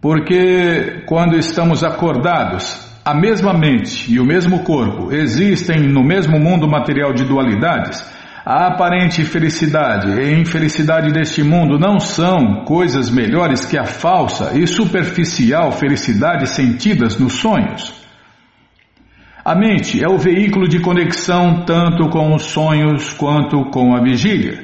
[0.00, 6.66] Porque quando estamos acordados, a mesma mente e o mesmo corpo existem no mesmo mundo
[6.66, 8.04] material de dualidades,
[8.44, 14.66] a aparente felicidade e infelicidade deste mundo não são coisas melhores que a falsa e
[14.66, 17.94] superficial felicidade sentidas nos sonhos.
[19.42, 24.62] A mente é o veículo de conexão tanto com os sonhos quanto com a vigília.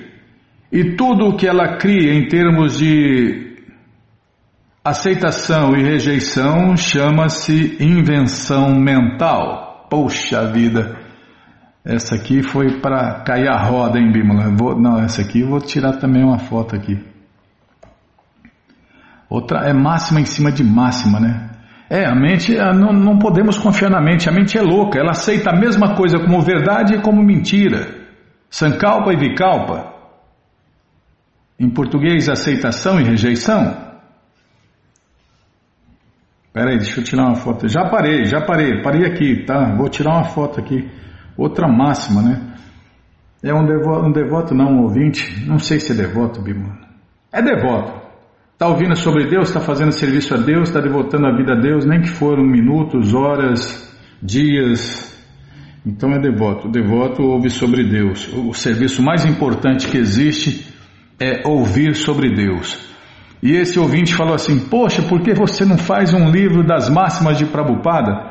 [0.70, 3.50] E tudo o que ela cria em termos de
[4.82, 9.86] Aceitação e rejeição chama-se invenção mental.
[9.90, 10.99] Poxa vida!
[11.84, 14.50] Essa aqui foi para cair a roda, hein, Bímola?
[14.78, 17.02] Não, essa aqui eu vou tirar também uma foto aqui.
[19.28, 21.50] Outra é máxima em cima de máxima, né?
[21.88, 25.50] É, a mente, não, não podemos confiar na mente, a mente é louca, ela aceita
[25.50, 27.94] a mesma coisa como verdade e como mentira.
[28.48, 29.94] Sankalpa e Vikalpa.
[31.58, 33.90] Em português, aceitação e rejeição.
[36.52, 37.68] Pera aí, deixa eu tirar uma foto.
[37.68, 39.74] Já parei, já parei, parei aqui, tá?
[39.76, 40.88] Vou tirar uma foto aqui.
[41.40, 42.38] Outra máxima, né?
[43.42, 45.42] É um devoto, um devoto não, um ouvinte.
[45.46, 46.78] Não sei se é devoto, Bima.
[47.32, 47.98] É devoto.
[48.52, 51.86] Está ouvindo sobre Deus, está fazendo serviço a Deus, está devotando a vida a Deus,
[51.86, 53.90] nem que foram minutos, horas,
[54.22, 55.18] dias.
[55.86, 56.68] Então é devoto.
[56.68, 58.30] O devoto ouve sobre Deus.
[58.34, 60.70] O serviço mais importante que existe
[61.18, 62.86] é ouvir sobre Deus.
[63.42, 67.38] E esse ouvinte falou assim: Poxa, por que você não faz um livro das máximas
[67.38, 68.29] de Prabhupada?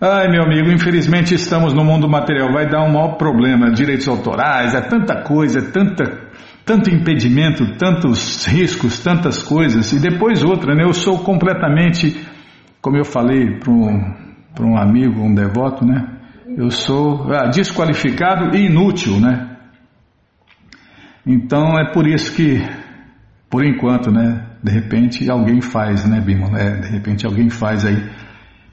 [0.00, 4.74] Ai, meu amigo, infelizmente estamos no mundo material, vai dar um maior problema, direitos autorais,
[4.74, 6.30] é tanta coisa, é tanta,
[6.64, 10.82] tanto impedimento, tantos riscos, tantas coisas, e depois outra, né?
[10.82, 12.26] Eu sou completamente,
[12.82, 14.14] como eu falei para um,
[14.62, 16.04] um amigo, um devoto, né?
[16.56, 19.48] Eu sou ah, desqualificado e inútil, né?
[21.24, 22.60] Então é por isso que,
[23.48, 24.44] por enquanto, né?
[24.62, 26.58] De repente alguém faz, né, Bimala?
[26.58, 27.96] É, de repente alguém faz aí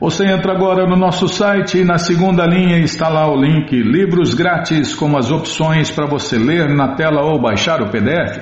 [0.00, 4.32] Você entra agora no nosso site e na segunda linha está lá o link Livros
[4.32, 8.38] Grátis com as opções para você ler na tela ou baixar o PDF.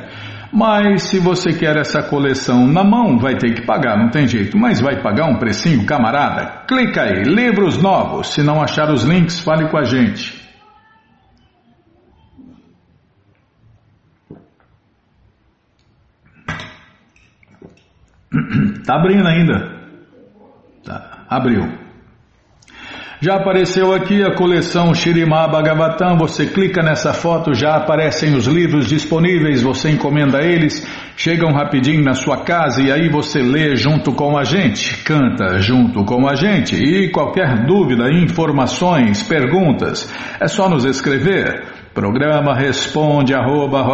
[0.53, 4.57] Mas se você quer essa coleção na mão, vai ter que pagar, não tem jeito.
[4.57, 6.65] Mas vai pagar um precinho, camarada?
[6.69, 8.33] Clica aí, livros novos.
[8.33, 10.39] Se não achar os links, fale com a gente.
[18.87, 19.78] Tá abrindo ainda.
[21.29, 21.89] Abriu.
[23.21, 26.17] Já apareceu aqui a coleção Shirimá Bhagavatam.
[26.19, 29.61] Você clica nessa foto, já aparecem os livros disponíveis.
[29.61, 34.45] Você encomenda eles, chegam rapidinho na sua casa e aí você lê junto com a
[34.45, 36.77] gente, canta junto com a gente.
[36.77, 40.09] E qualquer dúvida, informações, perguntas,
[40.41, 41.65] é só nos escrever.
[41.93, 43.85] Programa responde arroba,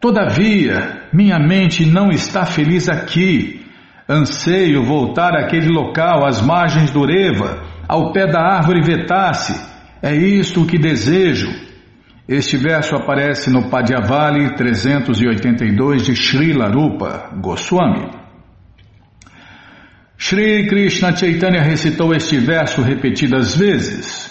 [0.00, 3.60] Todavia, minha mente não está feliz aqui.
[4.08, 9.72] Anseio voltar àquele local, às margens do Reva, ao pé da árvore Vetasse.
[10.02, 11.48] É isto o que desejo.
[12.28, 18.21] Este verso aparece no Padyavali 382 de Srila Rupa Goswami.
[20.24, 24.30] Shri Krishna Chaitanya recitou este verso repetidas vezes.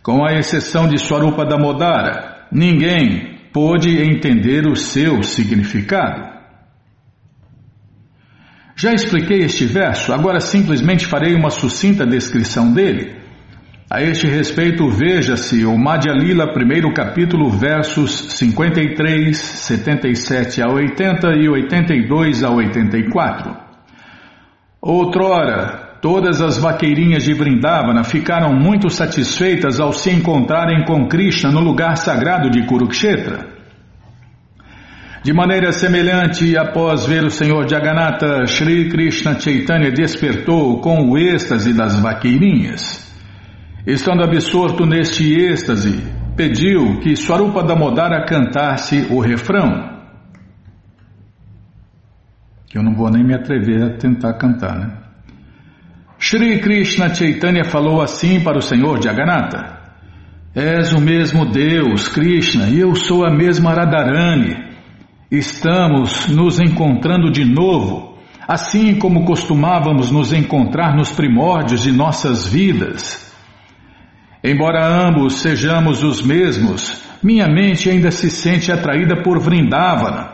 [0.00, 6.30] Com a exceção de Swarupa Damodara, ninguém pôde entender o seu significado.
[8.76, 13.12] Já expliquei este verso, agora simplesmente farei uma sucinta descrição dele.
[13.90, 21.48] A este respeito, veja-se o Madhya Lila, primeiro capítulo, versos 53, 77 a 80 e
[21.48, 23.71] 82 a 84.
[24.84, 31.60] Outrora, todas as vaqueirinhas de Vrindavana ficaram muito satisfeitas ao se encontrarem com Krishna no
[31.60, 33.46] lugar sagrado de Kurukshetra.
[35.22, 41.72] De maneira semelhante, após ver o Senhor Jagannatha, Sri Krishna Chaitanya despertou com o êxtase
[41.72, 43.08] das vaqueirinhas.
[43.86, 46.02] Estando absorto neste êxtase,
[46.36, 49.91] pediu que Swarupa Damodara cantasse o refrão.
[52.72, 54.96] Que eu não vou nem me atrever a tentar cantar, né?
[56.18, 59.78] Shri Krishna Chaitanya falou assim para o Senhor Jagannatha:
[60.54, 64.56] És o mesmo Deus, Krishna, e eu sou a mesma Radharani.
[65.30, 68.16] Estamos nos encontrando de novo,
[68.48, 73.30] assim como costumávamos nos encontrar nos primórdios de nossas vidas.
[74.42, 80.31] Embora ambos sejamos os mesmos, minha mente ainda se sente atraída por Vrindavana.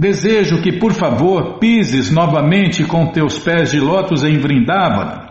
[0.00, 5.28] Desejo que, por favor, pises novamente com teus pés de lótus em Vrindavana.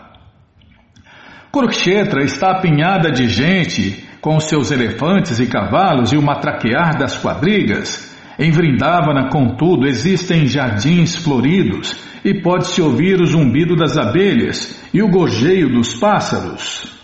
[1.50, 8.16] Kurukshetra está apinhada de gente, com seus elefantes e cavalos e o matraquear das quadrigas.
[8.38, 15.08] Em Vrindavana, contudo, existem jardins floridos e pode-se ouvir o zumbido das abelhas e o
[15.08, 16.96] gorjeio dos pássaros.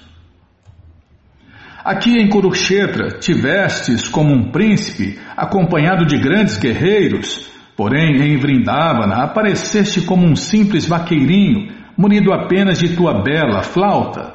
[1.84, 10.00] Aqui em Kurukshetra tivestes como um príncipe, acompanhado de grandes guerreiros, porém em Vrindavana apareceste
[10.02, 14.34] como um simples vaqueirinho, munido apenas de tua bela flauta.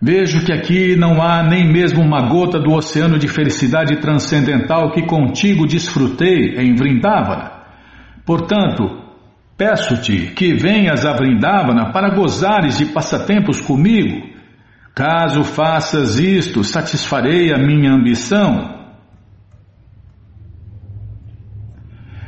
[0.00, 5.06] Vejo que aqui não há nem mesmo uma gota do oceano de felicidade transcendental que
[5.06, 7.52] contigo desfrutei em Vrindavana.
[8.26, 9.02] Portanto,
[9.56, 14.34] peço-te que venhas a Vrindavana para gozares de passatempos comigo
[14.94, 18.73] Caso faças isto, satisfarei a minha ambição.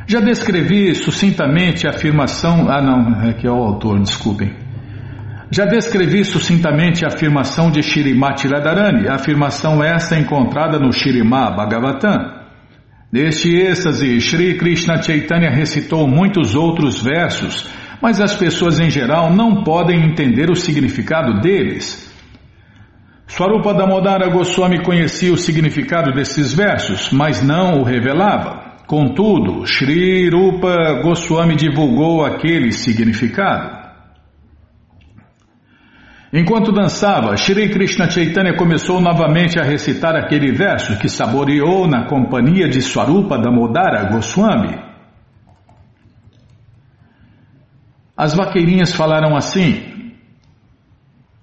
[0.09, 2.71] Já descrevi sucintamente a afirmação.
[2.71, 4.55] Ah, não, é que é o autor, desculpem.
[5.51, 12.37] Já descrevi sucintamente a afirmação de Shirimati Radharani, a afirmação esta encontrada no Shirimá Bhagavatam.
[13.13, 17.69] Neste êxtase, Sri Krishna Chaitanya recitou muitos outros versos,
[18.01, 22.13] mas as pessoas em geral não podem entender o significado deles.
[23.27, 28.66] Swarupa Damodara Goswami conhecia o significado desses versos, mas não o revelava.
[28.87, 33.84] Contudo, Sri Rupa Goswami divulgou aquele significado.
[36.32, 42.68] Enquanto dançava, Shri Krishna Chaitanya começou novamente a recitar aquele verso que saboreou na companhia
[42.68, 44.78] de Swarupa Damodara Goswami.
[48.16, 50.12] As vaqueirinhas falaram assim: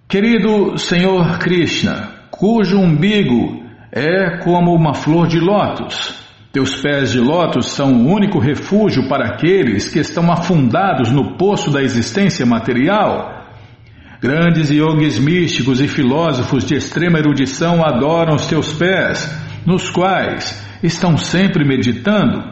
[0.08, 6.23] Querido Senhor Krishna, cujo umbigo é como uma flor de lótus,
[6.54, 11.72] teus pés de lótus são o único refúgio para aqueles que estão afundados no poço
[11.72, 13.48] da existência material.
[14.22, 19.36] Grandes yogis místicos e filósofos de extrema erudição adoram os teus pés,
[19.66, 22.44] nos quais estão sempre meditando.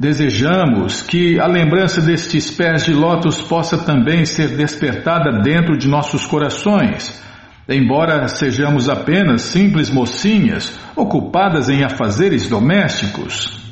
[0.00, 6.24] Desejamos que a lembrança destes pés de lótus possa também ser despertada dentro de nossos
[6.24, 7.22] corações,
[7.68, 13.64] embora sejamos apenas simples mocinhas ocupadas em afazeres domésticos.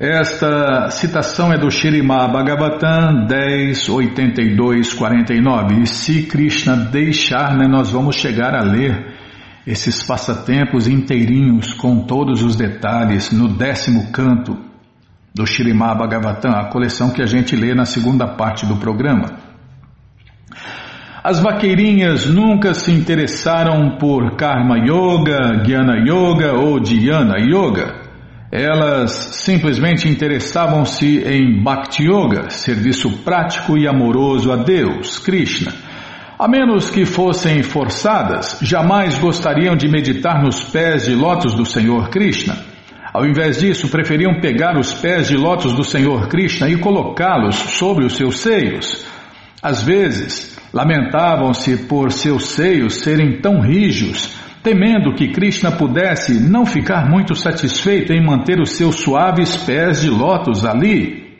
[0.00, 5.82] Esta citação é do Shirimá Bhagavatam 10, 82, 49.
[5.82, 9.14] E se Krishna deixar, né, nós vamos chegar a ler
[9.66, 14.56] esses passatempos inteirinhos com todos os detalhes no décimo canto
[15.34, 19.49] do Shirimá Bhagavatam, a coleção que a gente lê na segunda parte do programa.
[21.22, 28.00] As vaqueirinhas nunca se interessaram por Karma Yoga, Jnana Yoga ou Dhyana Yoga.
[28.50, 35.72] Elas simplesmente interessavam-se em Bhakti Yoga, serviço prático e amoroso a Deus, Krishna
[36.40, 42.08] a menos que fossem forçadas, jamais gostariam de meditar nos pés de lótus do Senhor
[42.08, 42.56] Krishna.
[43.12, 48.06] Ao invés disso, preferiam pegar os pés de lótus do Senhor Krishna e colocá-los sobre
[48.06, 49.04] os seus seios.
[49.62, 57.08] Às vezes, lamentavam-se por seus seios serem tão rijos, temendo que Krishna pudesse não ficar
[57.08, 61.30] muito satisfeito em manter os seus suaves pés de lótus ali.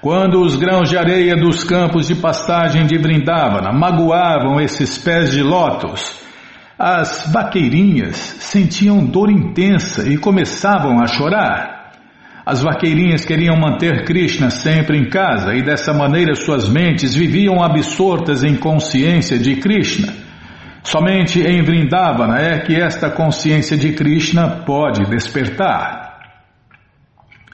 [0.00, 5.42] Quando os grãos de areia dos campos de pastagem de Vrindavana magoavam esses pés de
[5.42, 6.20] lótus,
[6.78, 11.77] as vaqueirinhas sentiam dor intensa e começavam a chorar.
[12.50, 18.42] As vaqueirinhas queriam manter Krishna sempre em casa e dessa maneira suas mentes viviam absortas
[18.42, 20.14] em consciência de Krishna.
[20.82, 26.20] Somente em Vrindavana é que esta consciência de Krishna pode despertar.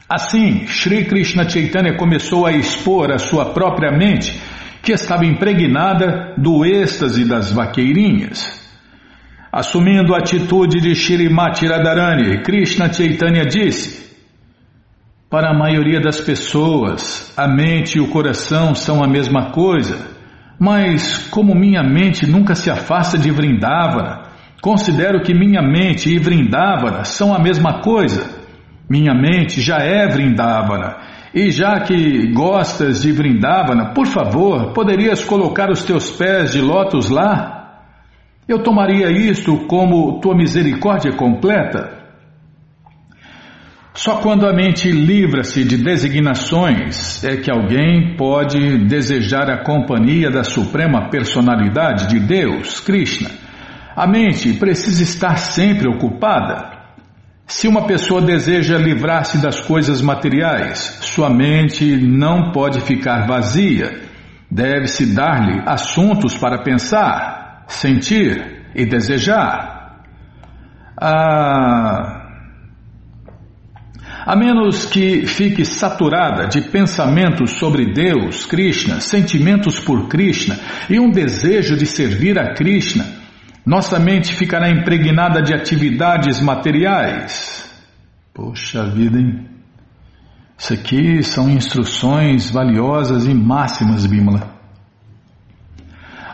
[0.08, 4.40] Assim, Sri Krishna Chaitanya começou a expor a sua própria mente,
[4.80, 8.62] que estava impregnada do êxtase das vaqueirinhas.
[9.50, 14.04] Assumindo a atitude de Shrimati Radharani, Krishna Chaitanya disse:
[15.34, 19.98] Para a maioria das pessoas, a mente e o coração são a mesma coisa,
[20.60, 24.28] Mas como minha mente nunca se afasta de Vrindavana,
[24.62, 28.30] considero que minha mente e Vrindavana são a mesma coisa.
[28.88, 30.98] Minha mente já é Vrindavana.
[31.34, 37.10] E já que gostas de Vrindavana, por favor, poderias colocar os teus pés de lótus
[37.10, 37.80] lá?
[38.46, 41.93] Eu tomaria isto como tua misericórdia completa.
[43.96, 50.42] Só quando a mente livra-se de designações é que alguém pode desejar a companhia da
[50.42, 53.30] Suprema Personalidade de Deus, Krishna.
[53.94, 56.72] A mente precisa estar sempre ocupada.
[57.46, 64.00] Se uma pessoa deseja livrar-se das coisas materiais, sua mente não pode ficar vazia.
[64.50, 70.00] Deve-se dar-lhe assuntos para pensar, sentir e desejar.
[71.00, 72.23] Ah.
[74.26, 80.58] A menos que fique saturada de pensamentos sobre Deus, Krishna, sentimentos por Krishna
[80.88, 83.04] e um desejo de servir a Krishna,
[83.66, 87.70] nossa mente ficará impregnada de atividades materiais.
[88.32, 89.46] Poxa vida, hein?
[90.56, 94.53] Isso aqui são instruções valiosas e máximas, Bimala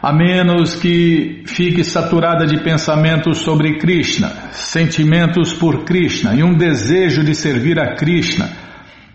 [0.03, 7.22] a menos que fique saturada de pensamentos sobre Krishna, sentimentos por Krishna e um desejo
[7.22, 8.48] de servir a Krishna,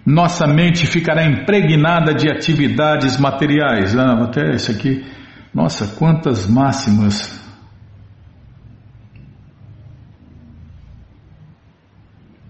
[0.05, 3.97] nossa mente ficará impregnada de atividades materiais.
[3.97, 5.03] Ah, até isso aqui,
[5.51, 7.43] nossa, quantas máximas.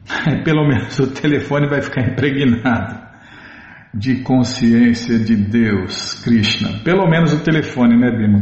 [0.43, 3.04] Pelo menos o telefone vai ficar impregnado
[3.95, 6.79] de consciência de Deus, Krishna.
[6.83, 8.41] Pelo menos o telefone, né, Bima?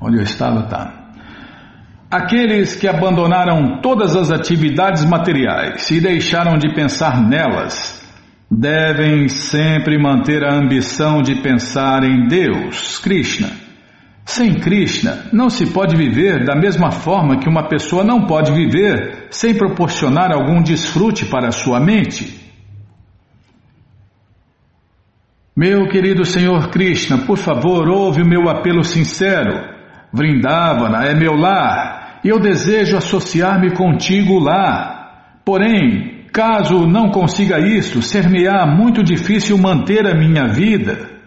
[0.00, 1.12] Onde eu estava, tá.
[2.10, 8.04] Aqueles que abandonaram todas as atividades materiais e deixaram de pensar nelas,
[8.50, 13.69] devem sempre manter a ambição de pensar em Deus, Krishna
[14.24, 19.26] sem Krishna, não se pode viver da mesma forma que uma pessoa não pode viver
[19.30, 22.38] sem proporcionar algum desfrute para a sua mente.
[25.56, 29.78] Meu querido Senhor Krishna, por favor, ouve o meu apelo sincero.
[30.12, 35.40] Vrindavana é meu lar e eu desejo associar-me contigo lá.
[35.44, 41.19] Porém, caso não consiga isso, ser-me-á muito difícil manter a minha vida.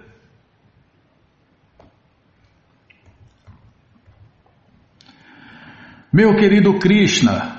[6.16, 7.56] Meu querido Krishna,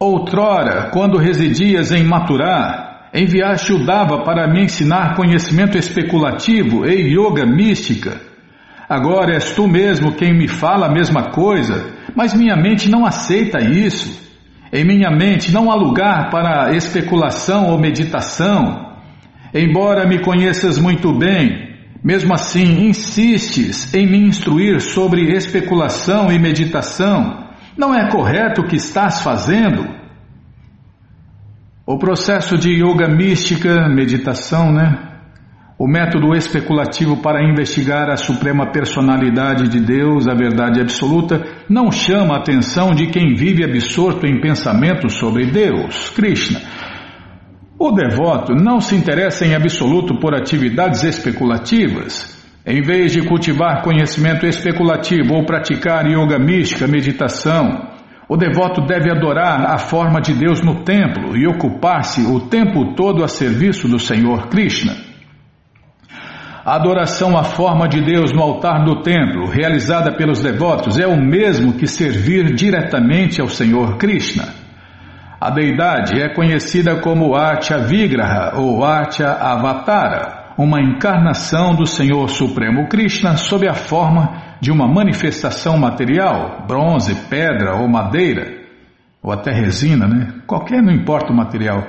[0.00, 7.44] outrora, quando residias em Mathura, enviaste o Dava para me ensinar conhecimento especulativo e yoga
[7.44, 8.22] mística.
[8.88, 13.58] Agora és tu mesmo quem me fala a mesma coisa, mas minha mente não aceita
[13.62, 14.18] isso.
[14.72, 18.94] Em minha mente não há lugar para especulação ou meditação.
[19.52, 21.68] Embora me conheças muito bem,
[22.02, 27.46] mesmo assim insistes em me instruir sobre especulação e meditação
[27.78, 29.86] não é correto o que estás fazendo?
[31.86, 35.04] O processo de yoga mística, meditação, né?
[35.78, 42.34] O método especulativo para investigar a suprema personalidade de Deus, a verdade absoluta, não chama
[42.34, 46.60] a atenção de quem vive absorto em pensamentos sobre Deus, Krishna.
[47.78, 52.37] O devoto não se interessa em absoluto por atividades especulativas.
[52.70, 57.88] Em vez de cultivar conhecimento especulativo ou praticar yoga mística, meditação,
[58.28, 63.24] o devoto deve adorar a forma de Deus no templo e ocupar-se o tempo todo
[63.24, 64.94] a serviço do Senhor Krishna.
[66.62, 71.16] A adoração à forma de Deus no altar do templo, realizada pelos devotos, é o
[71.16, 74.44] mesmo que servir diretamente ao Senhor Krishna.
[75.40, 82.88] A deidade é conhecida como Atya Vigraha ou Atya Avatara uma encarnação do Senhor Supremo
[82.88, 88.58] Krishna sob a forma de uma manifestação material, bronze, pedra ou madeira,
[89.22, 90.34] ou até resina, né?
[90.48, 91.86] Qualquer, não importa o material.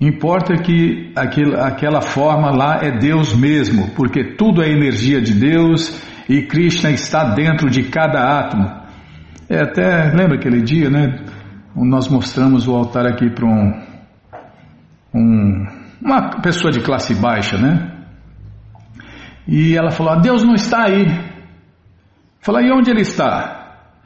[0.00, 6.42] Importa que aquela, forma lá é Deus mesmo, porque tudo é energia de Deus e
[6.42, 8.68] Krishna está dentro de cada átomo.
[9.48, 11.20] É até, lembra aquele dia, né?
[11.76, 13.80] Nós mostramos o altar aqui para um,
[15.14, 17.90] um, uma pessoa de classe baixa, né?
[19.46, 21.06] E ela falou: ah, Deus não está aí.
[22.40, 23.60] Falei: e onde ele está?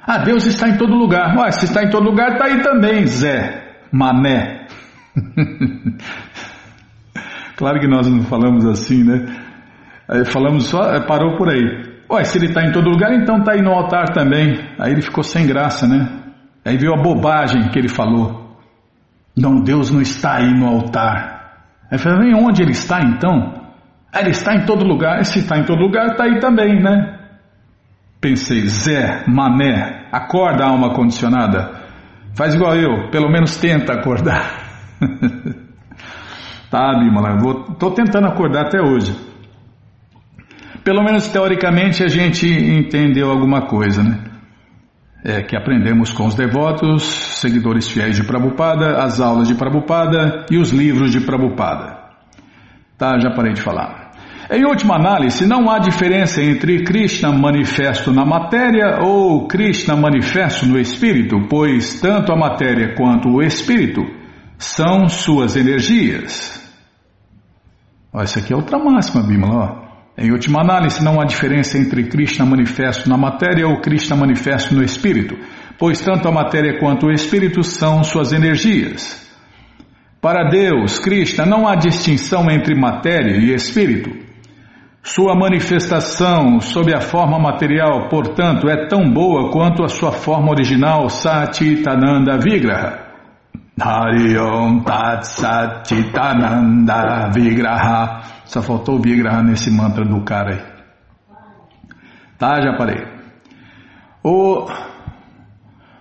[0.06, 1.36] Ah, Deus está em todo lugar.
[1.36, 4.66] Ué, se está em todo lugar, está aí também, Zé, Mané.
[7.56, 9.26] claro que nós não falamos assim, né?
[10.26, 11.96] Falamos só, é, parou por aí.
[12.08, 14.54] Ué, se ele está em todo lugar, então está aí no altar também.
[14.78, 16.08] Aí ele ficou sem graça, né?
[16.64, 18.56] Aí veio a bobagem que ele falou.
[19.36, 21.35] Não, Deus não está aí no altar.
[21.90, 23.66] Aí falei, onde ele está então?
[24.12, 25.24] Ah, ele está em todo lugar.
[25.24, 27.18] Se está em todo lugar, está aí também, né?
[28.20, 31.70] Pensei, Zé, Mané, acorda alma condicionada.
[32.34, 34.64] Faz igual eu, pelo menos tenta acordar.
[36.70, 37.38] tá, Bimala,
[37.78, 39.14] tô tentando acordar até hoje.
[40.82, 44.35] Pelo menos teoricamente a gente entendeu alguma coisa, né?
[45.28, 47.02] É, que aprendemos com os devotos,
[47.40, 51.98] seguidores fiéis de Prabhupada, as aulas de Prabhupada e os livros de Prabhupada.
[52.96, 54.12] Tá, já parei de falar.
[54.48, 60.78] Em última análise, não há diferença entre Krishna manifesto na matéria ou Krishna manifesto no
[60.78, 64.02] espírito, pois tanto a matéria quanto o espírito
[64.56, 66.64] são suas energias.
[68.12, 69.85] Ó, isso aqui é outra máxima, Bimala.
[70.18, 74.82] Em última análise, não há diferença entre Krishna manifesto na matéria ou Krishna manifesto no
[74.82, 75.36] espírito,
[75.78, 79.26] pois tanto a matéria quanto o espírito são suas energias.
[80.20, 84.10] Para Deus, Krishna, não há distinção entre matéria e espírito.
[85.02, 91.08] Sua manifestação sob a forma material, portanto, é tão boa quanto a sua forma original,
[91.10, 93.05] Satitananda Vigraha.
[93.80, 98.22] Hariom Tat Satitananda Vigraha.
[98.44, 100.76] Só faltou Vigraha nesse mantra do cara aí.
[102.38, 103.04] Tá, já parei.
[104.22, 104.66] O,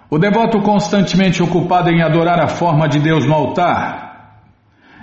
[0.09, 4.05] o devoto constantemente ocupado em adorar a forma de Deus no altar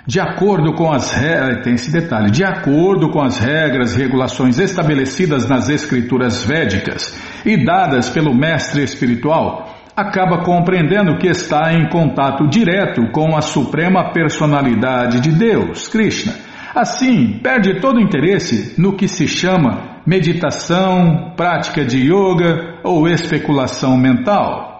[0.06, 4.58] de acordo com as regras, tem esse detalhe, de acordo com as regras e regulações
[4.58, 7.16] estabelecidas nas escrituras védicas
[7.46, 14.12] e dadas pelo mestre espiritual, acaba compreendendo que está em contato direto com a suprema
[14.12, 16.34] personalidade de Deus, Krishna.
[16.74, 24.72] Assim, perde todo interesse no que se chama meditação, prática de yoga ou especulação mental.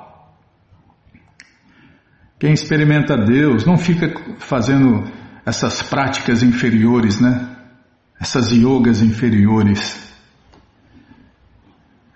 [2.39, 5.05] Quem experimenta Deus não fica fazendo
[5.47, 7.49] essas práticas inferiores, né?
[8.21, 10.12] Essas yogas inferiores.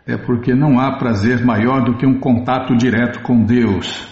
[0.07, 4.07] É porque não há prazer maior do que um contato direto com Deus.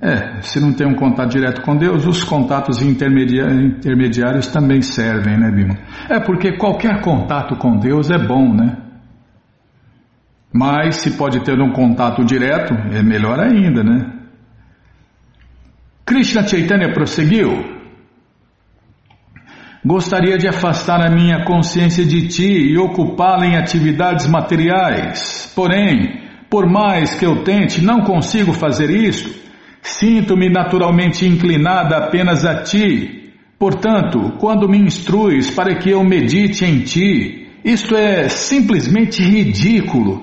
[0.00, 5.50] É, se não tem um contato direto com Deus, os contatos intermediários também servem, né,
[5.50, 5.78] Bima?
[6.10, 8.76] É porque qualquer contato com Deus é bom, né?
[10.52, 14.12] Mas se pode ter um contato direto, é melhor ainda, né?
[16.04, 17.75] Krishna Chaitanya prosseguiu.
[19.86, 25.52] Gostaria de afastar a minha consciência de ti e ocupá-la em atividades materiais.
[25.54, 29.32] Porém, por mais que eu tente, não consigo fazer isso.
[29.80, 33.32] Sinto-me naturalmente inclinada apenas a ti.
[33.60, 40.20] Portanto, quando me instruis para que eu medite em ti, isto é simplesmente ridículo.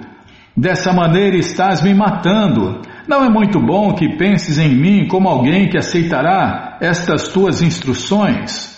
[0.57, 2.81] Dessa maneira estás me matando.
[3.07, 8.72] Não é muito bom que penses em mim como alguém que aceitará estas tuas instruções?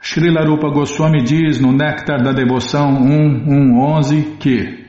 [0.00, 4.86] Srila Rupa Goswami diz no Néctar da Devoção 1.1.11 que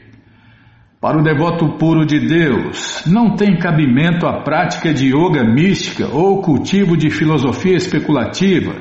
[1.00, 6.42] para o devoto puro de Deus, não tem cabimento a prática de yoga mística ou
[6.42, 8.76] cultivo de filosofia especulativa.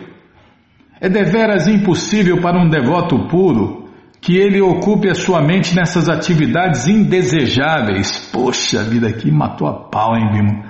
[0.98, 6.88] É deveras impossível para um devoto puro que ele ocupe a sua mente nessas atividades
[6.88, 8.30] indesejáveis.
[8.32, 10.64] Poxa vida, aqui matou a pau, hein, Bimo?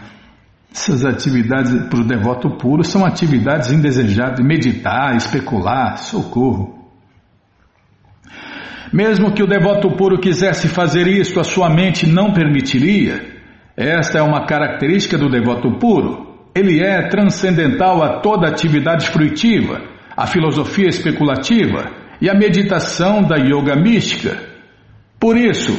[0.76, 4.46] Essas atividades para o devoto puro são atividades indesejáveis.
[4.46, 6.86] Meditar, especular, socorro.
[8.92, 13.24] Mesmo que o devoto puro quisesse fazer isso, a sua mente não permitiria.
[13.74, 16.50] Esta é uma característica do devoto puro.
[16.54, 19.80] Ele é transcendental a toda atividade fruitiva,
[20.14, 24.38] a filosofia especulativa e a meditação da yoga mística.
[25.18, 25.72] Por isso,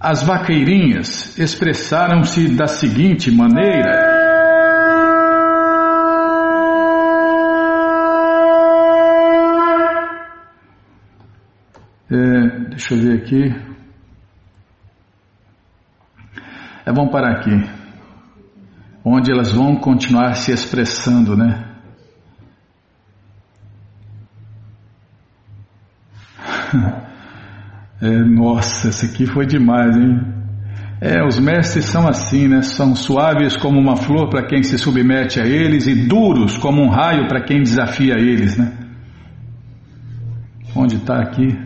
[0.00, 4.11] as vaqueirinhas expressaram-se da seguinte maneira.
[12.14, 13.72] É, deixa eu ver aqui.
[16.84, 17.50] É, vamos parar aqui.
[19.02, 21.68] Onde elas vão continuar se expressando, né?
[28.04, 30.20] É, nossa, esse aqui foi demais, hein?
[31.00, 32.60] É, os mestres são assim, né?
[32.60, 36.88] São suaves como uma flor para quem se submete a eles e duros como um
[36.88, 38.76] raio para quem desafia eles, né?
[40.74, 41.56] Onde está aqui?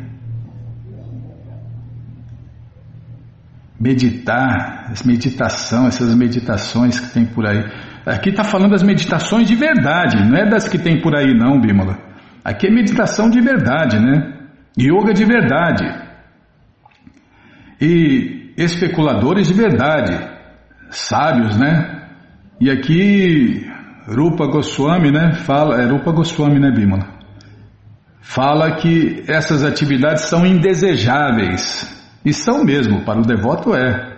[3.79, 7.63] Meditar, meditação, essas meditações que tem por aí.
[8.07, 11.61] Aqui está falando das meditações de verdade, não é das que tem por aí, não,
[11.61, 11.99] Bímola.
[12.45, 14.35] Aqui é meditação de verdade, né?
[14.79, 15.85] Yoga de verdade.
[17.81, 20.17] E especuladores de verdade.
[20.91, 22.09] Sábios, né?
[22.61, 23.67] E aqui
[24.07, 25.33] Rupa Goswami, né?
[25.35, 27.17] Fala, é Rupa Goswami, né, Bimala?
[28.21, 31.93] Fala que essas atividades são indesejáveis.
[32.27, 34.15] E são mesmo, para o devoto é.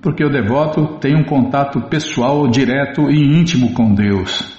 [0.00, 4.56] Porque o devoto tem um contato pessoal, direto e íntimo com Deus.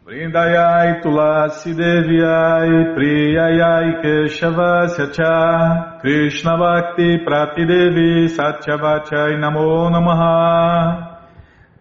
[0.09, 11.19] Vrindayai Tulasi Devyai Priyayai Keshavasya Cha Krishna Bhakti Pratidevi Satyavachai Namo Namaha.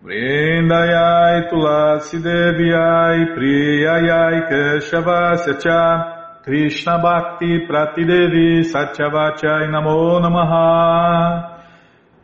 [0.04, 11.57] Vrindayai Tulasi Devyai Priyayai Keshavasya Cha Krishna Bhakti Pratidevi Satyavachai Namo Namaha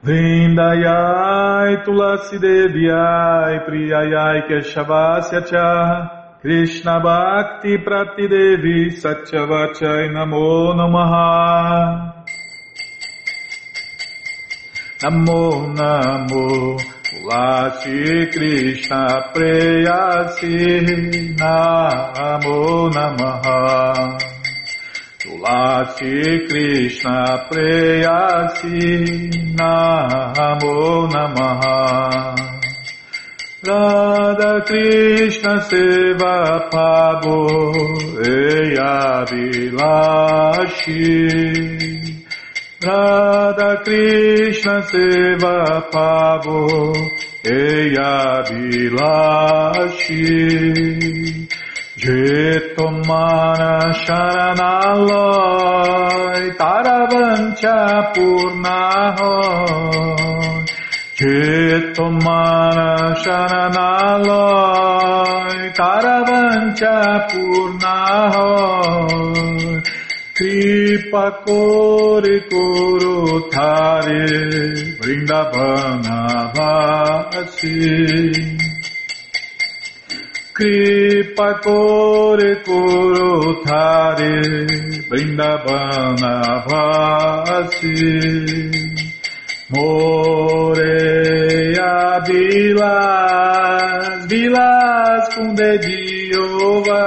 [0.05, 12.13] Vrindayai Tulasi Devyai Priyayai Keshavasya Cha Krishna Bhakti Prati Devi Satyavachai Namo Namaha.
[15.01, 16.79] Namo Namo
[17.09, 20.85] Tulasi Krishna Preyasi.
[21.41, 24.34] Namo Namaha
[25.45, 28.81] Tulasi Krishna Preyasi
[29.55, 32.35] Namo Namaha.
[33.63, 37.39] Radha Krishna Seva Pabo
[38.25, 41.05] Eya Vilashi
[42.83, 46.93] Radha Krishna Seva Pabo
[47.45, 50.25] Eya Vilashi
[51.97, 55.15] Je tomara sharanaloi
[56.59, 59.55] taravancha purnahoi.
[61.15, 64.35] Je tomara sharanaloi
[65.79, 66.99] taravancha
[67.31, 68.75] purnahoi.
[70.35, 73.19] Kripa kore koro
[73.51, 74.27] thare
[74.99, 76.21] vrindavana
[76.57, 77.79] vasi.
[80.55, 84.41] Kripa Kore Koro Thare
[85.11, 88.71] Vrindavana Vasi.
[89.71, 90.83] Moreia
[92.25, 97.03] Vilas Vilas com dediova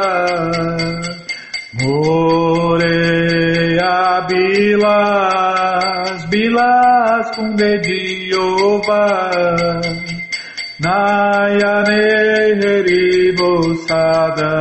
[1.82, 3.96] Moreia
[4.28, 9.08] Vilas Vilas com dediova
[10.88, 12.04] Nayane
[12.62, 13.52] Haribo
[13.86, 14.52] Sada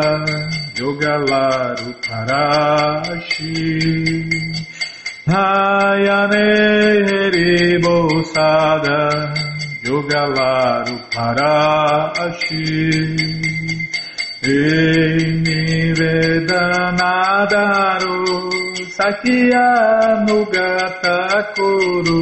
[0.74, 3.54] Yogalaru Parashi
[5.28, 6.46] Nayane
[7.08, 7.96] Haribo
[8.34, 8.98] Sada
[9.86, 12.66] Yogalaru Parashi
[14.42, 15.30] Ei
[15.98, 17.40] Vedanadaru
[18.96, 19.68] Sakya
[20.26, 21.18] Nugata
[21.54, 22.20] Kuru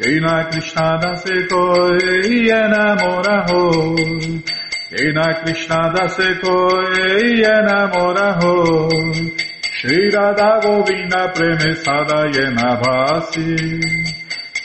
[0.01, 3.95] Jena Krishna Daseko, Jena Moraho.
[4.91, 5.93] Jena Krishna
[6.97, 8.89] e Jena Moraho.
[9.61, 13.81] Cheira da Govinda Preme Sadayena Bhasi.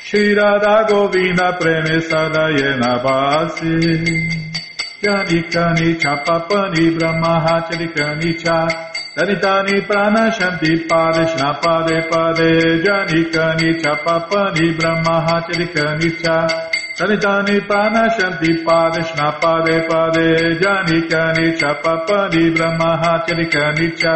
[0.05, 3.75] Shri Radha Govinda Preme Sadayena Bhasi.
[5.03, 8.94] Kani Kani Chapapani Brahma Hachari Kani cha.
[9.16, 16.36] Danitani pranashanti padeshna pade pade janikani chapapani brahmahachalikani cha
[16.97, 24.16] Danitani pranashanti padeshna pade pade janikani chapapani brahmahachalikani cha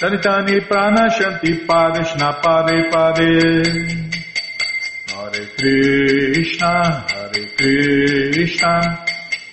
[0.00, 3.30] Danitani pranashanti padeshna pade pade
[5.12, 6.72] Hare Krishna
[7.12, 8.74] Hare Krishna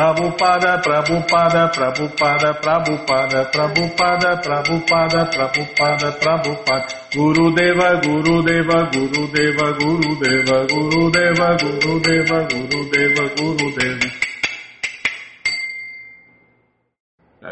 [0.00, 10.16] Prabhupada, Prabhupada, Prabhupada, Prabhupada, Prabhupada, Prabhupada, Prabhupada, Prabhupada, Guru Deva, Guru Deva, Guru Deva, Guru
[10.16, 14.08] Deva, Guru Deva, Guru Deva, Guru Deva, Guru Deva.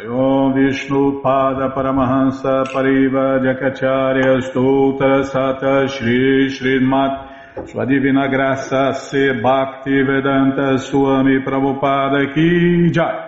[0.09, 7.28] Om Vishnu Pada Paramahansa Pariva Jakacharya Stoutra Sata Shri Shri Mat
[7.67, 13.27] sua Divina Graça Se Bhakti Vedanta Swami Prabhupada Ki Jai.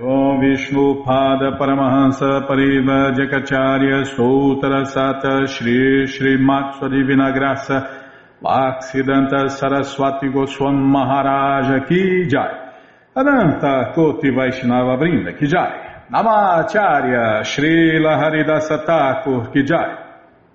[0.00, 8.00] Om Vishnu Pada Paramahansa Pariva Jakacharya Sutra Sata Shri Shri Sua Divina Graça.
[8.42, 12.72] Bhaksidanta Saraswati Goswam Maharaja Ki Jai.
[13.14, 16.06] Adanta Koti Vaishnava Brinda Ki Jai.
[16.10, 20.01] Namacharya Srila Haridasa Thakur Ki Jai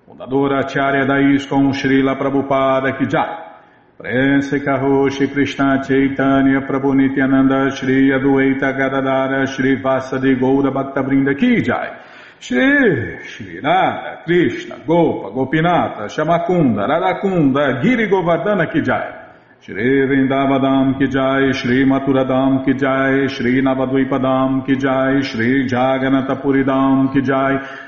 [0.08, 3.46] fundadora Acharya da ISKCON Srila Prabhupada Kijai,
[3.94, 11.98] Prense Karoshi Krishna Chaitanya Prabhu Nityananda Shri Adueita Gadadara Shri Vasadi Goura Bhaktavrinda Kijai,
[12.38, 19.26] Shri Shri Radha Krishna Gopa Gopinata Shamakunda Radakunda Giri Govardhana Kijai,
[19.60, 27.87] Shri Vrindavadam Kijai, Shri Maturadam Kijai, Shri Navadvipadam Kijai, Shri Jaganatapuridam Kijai,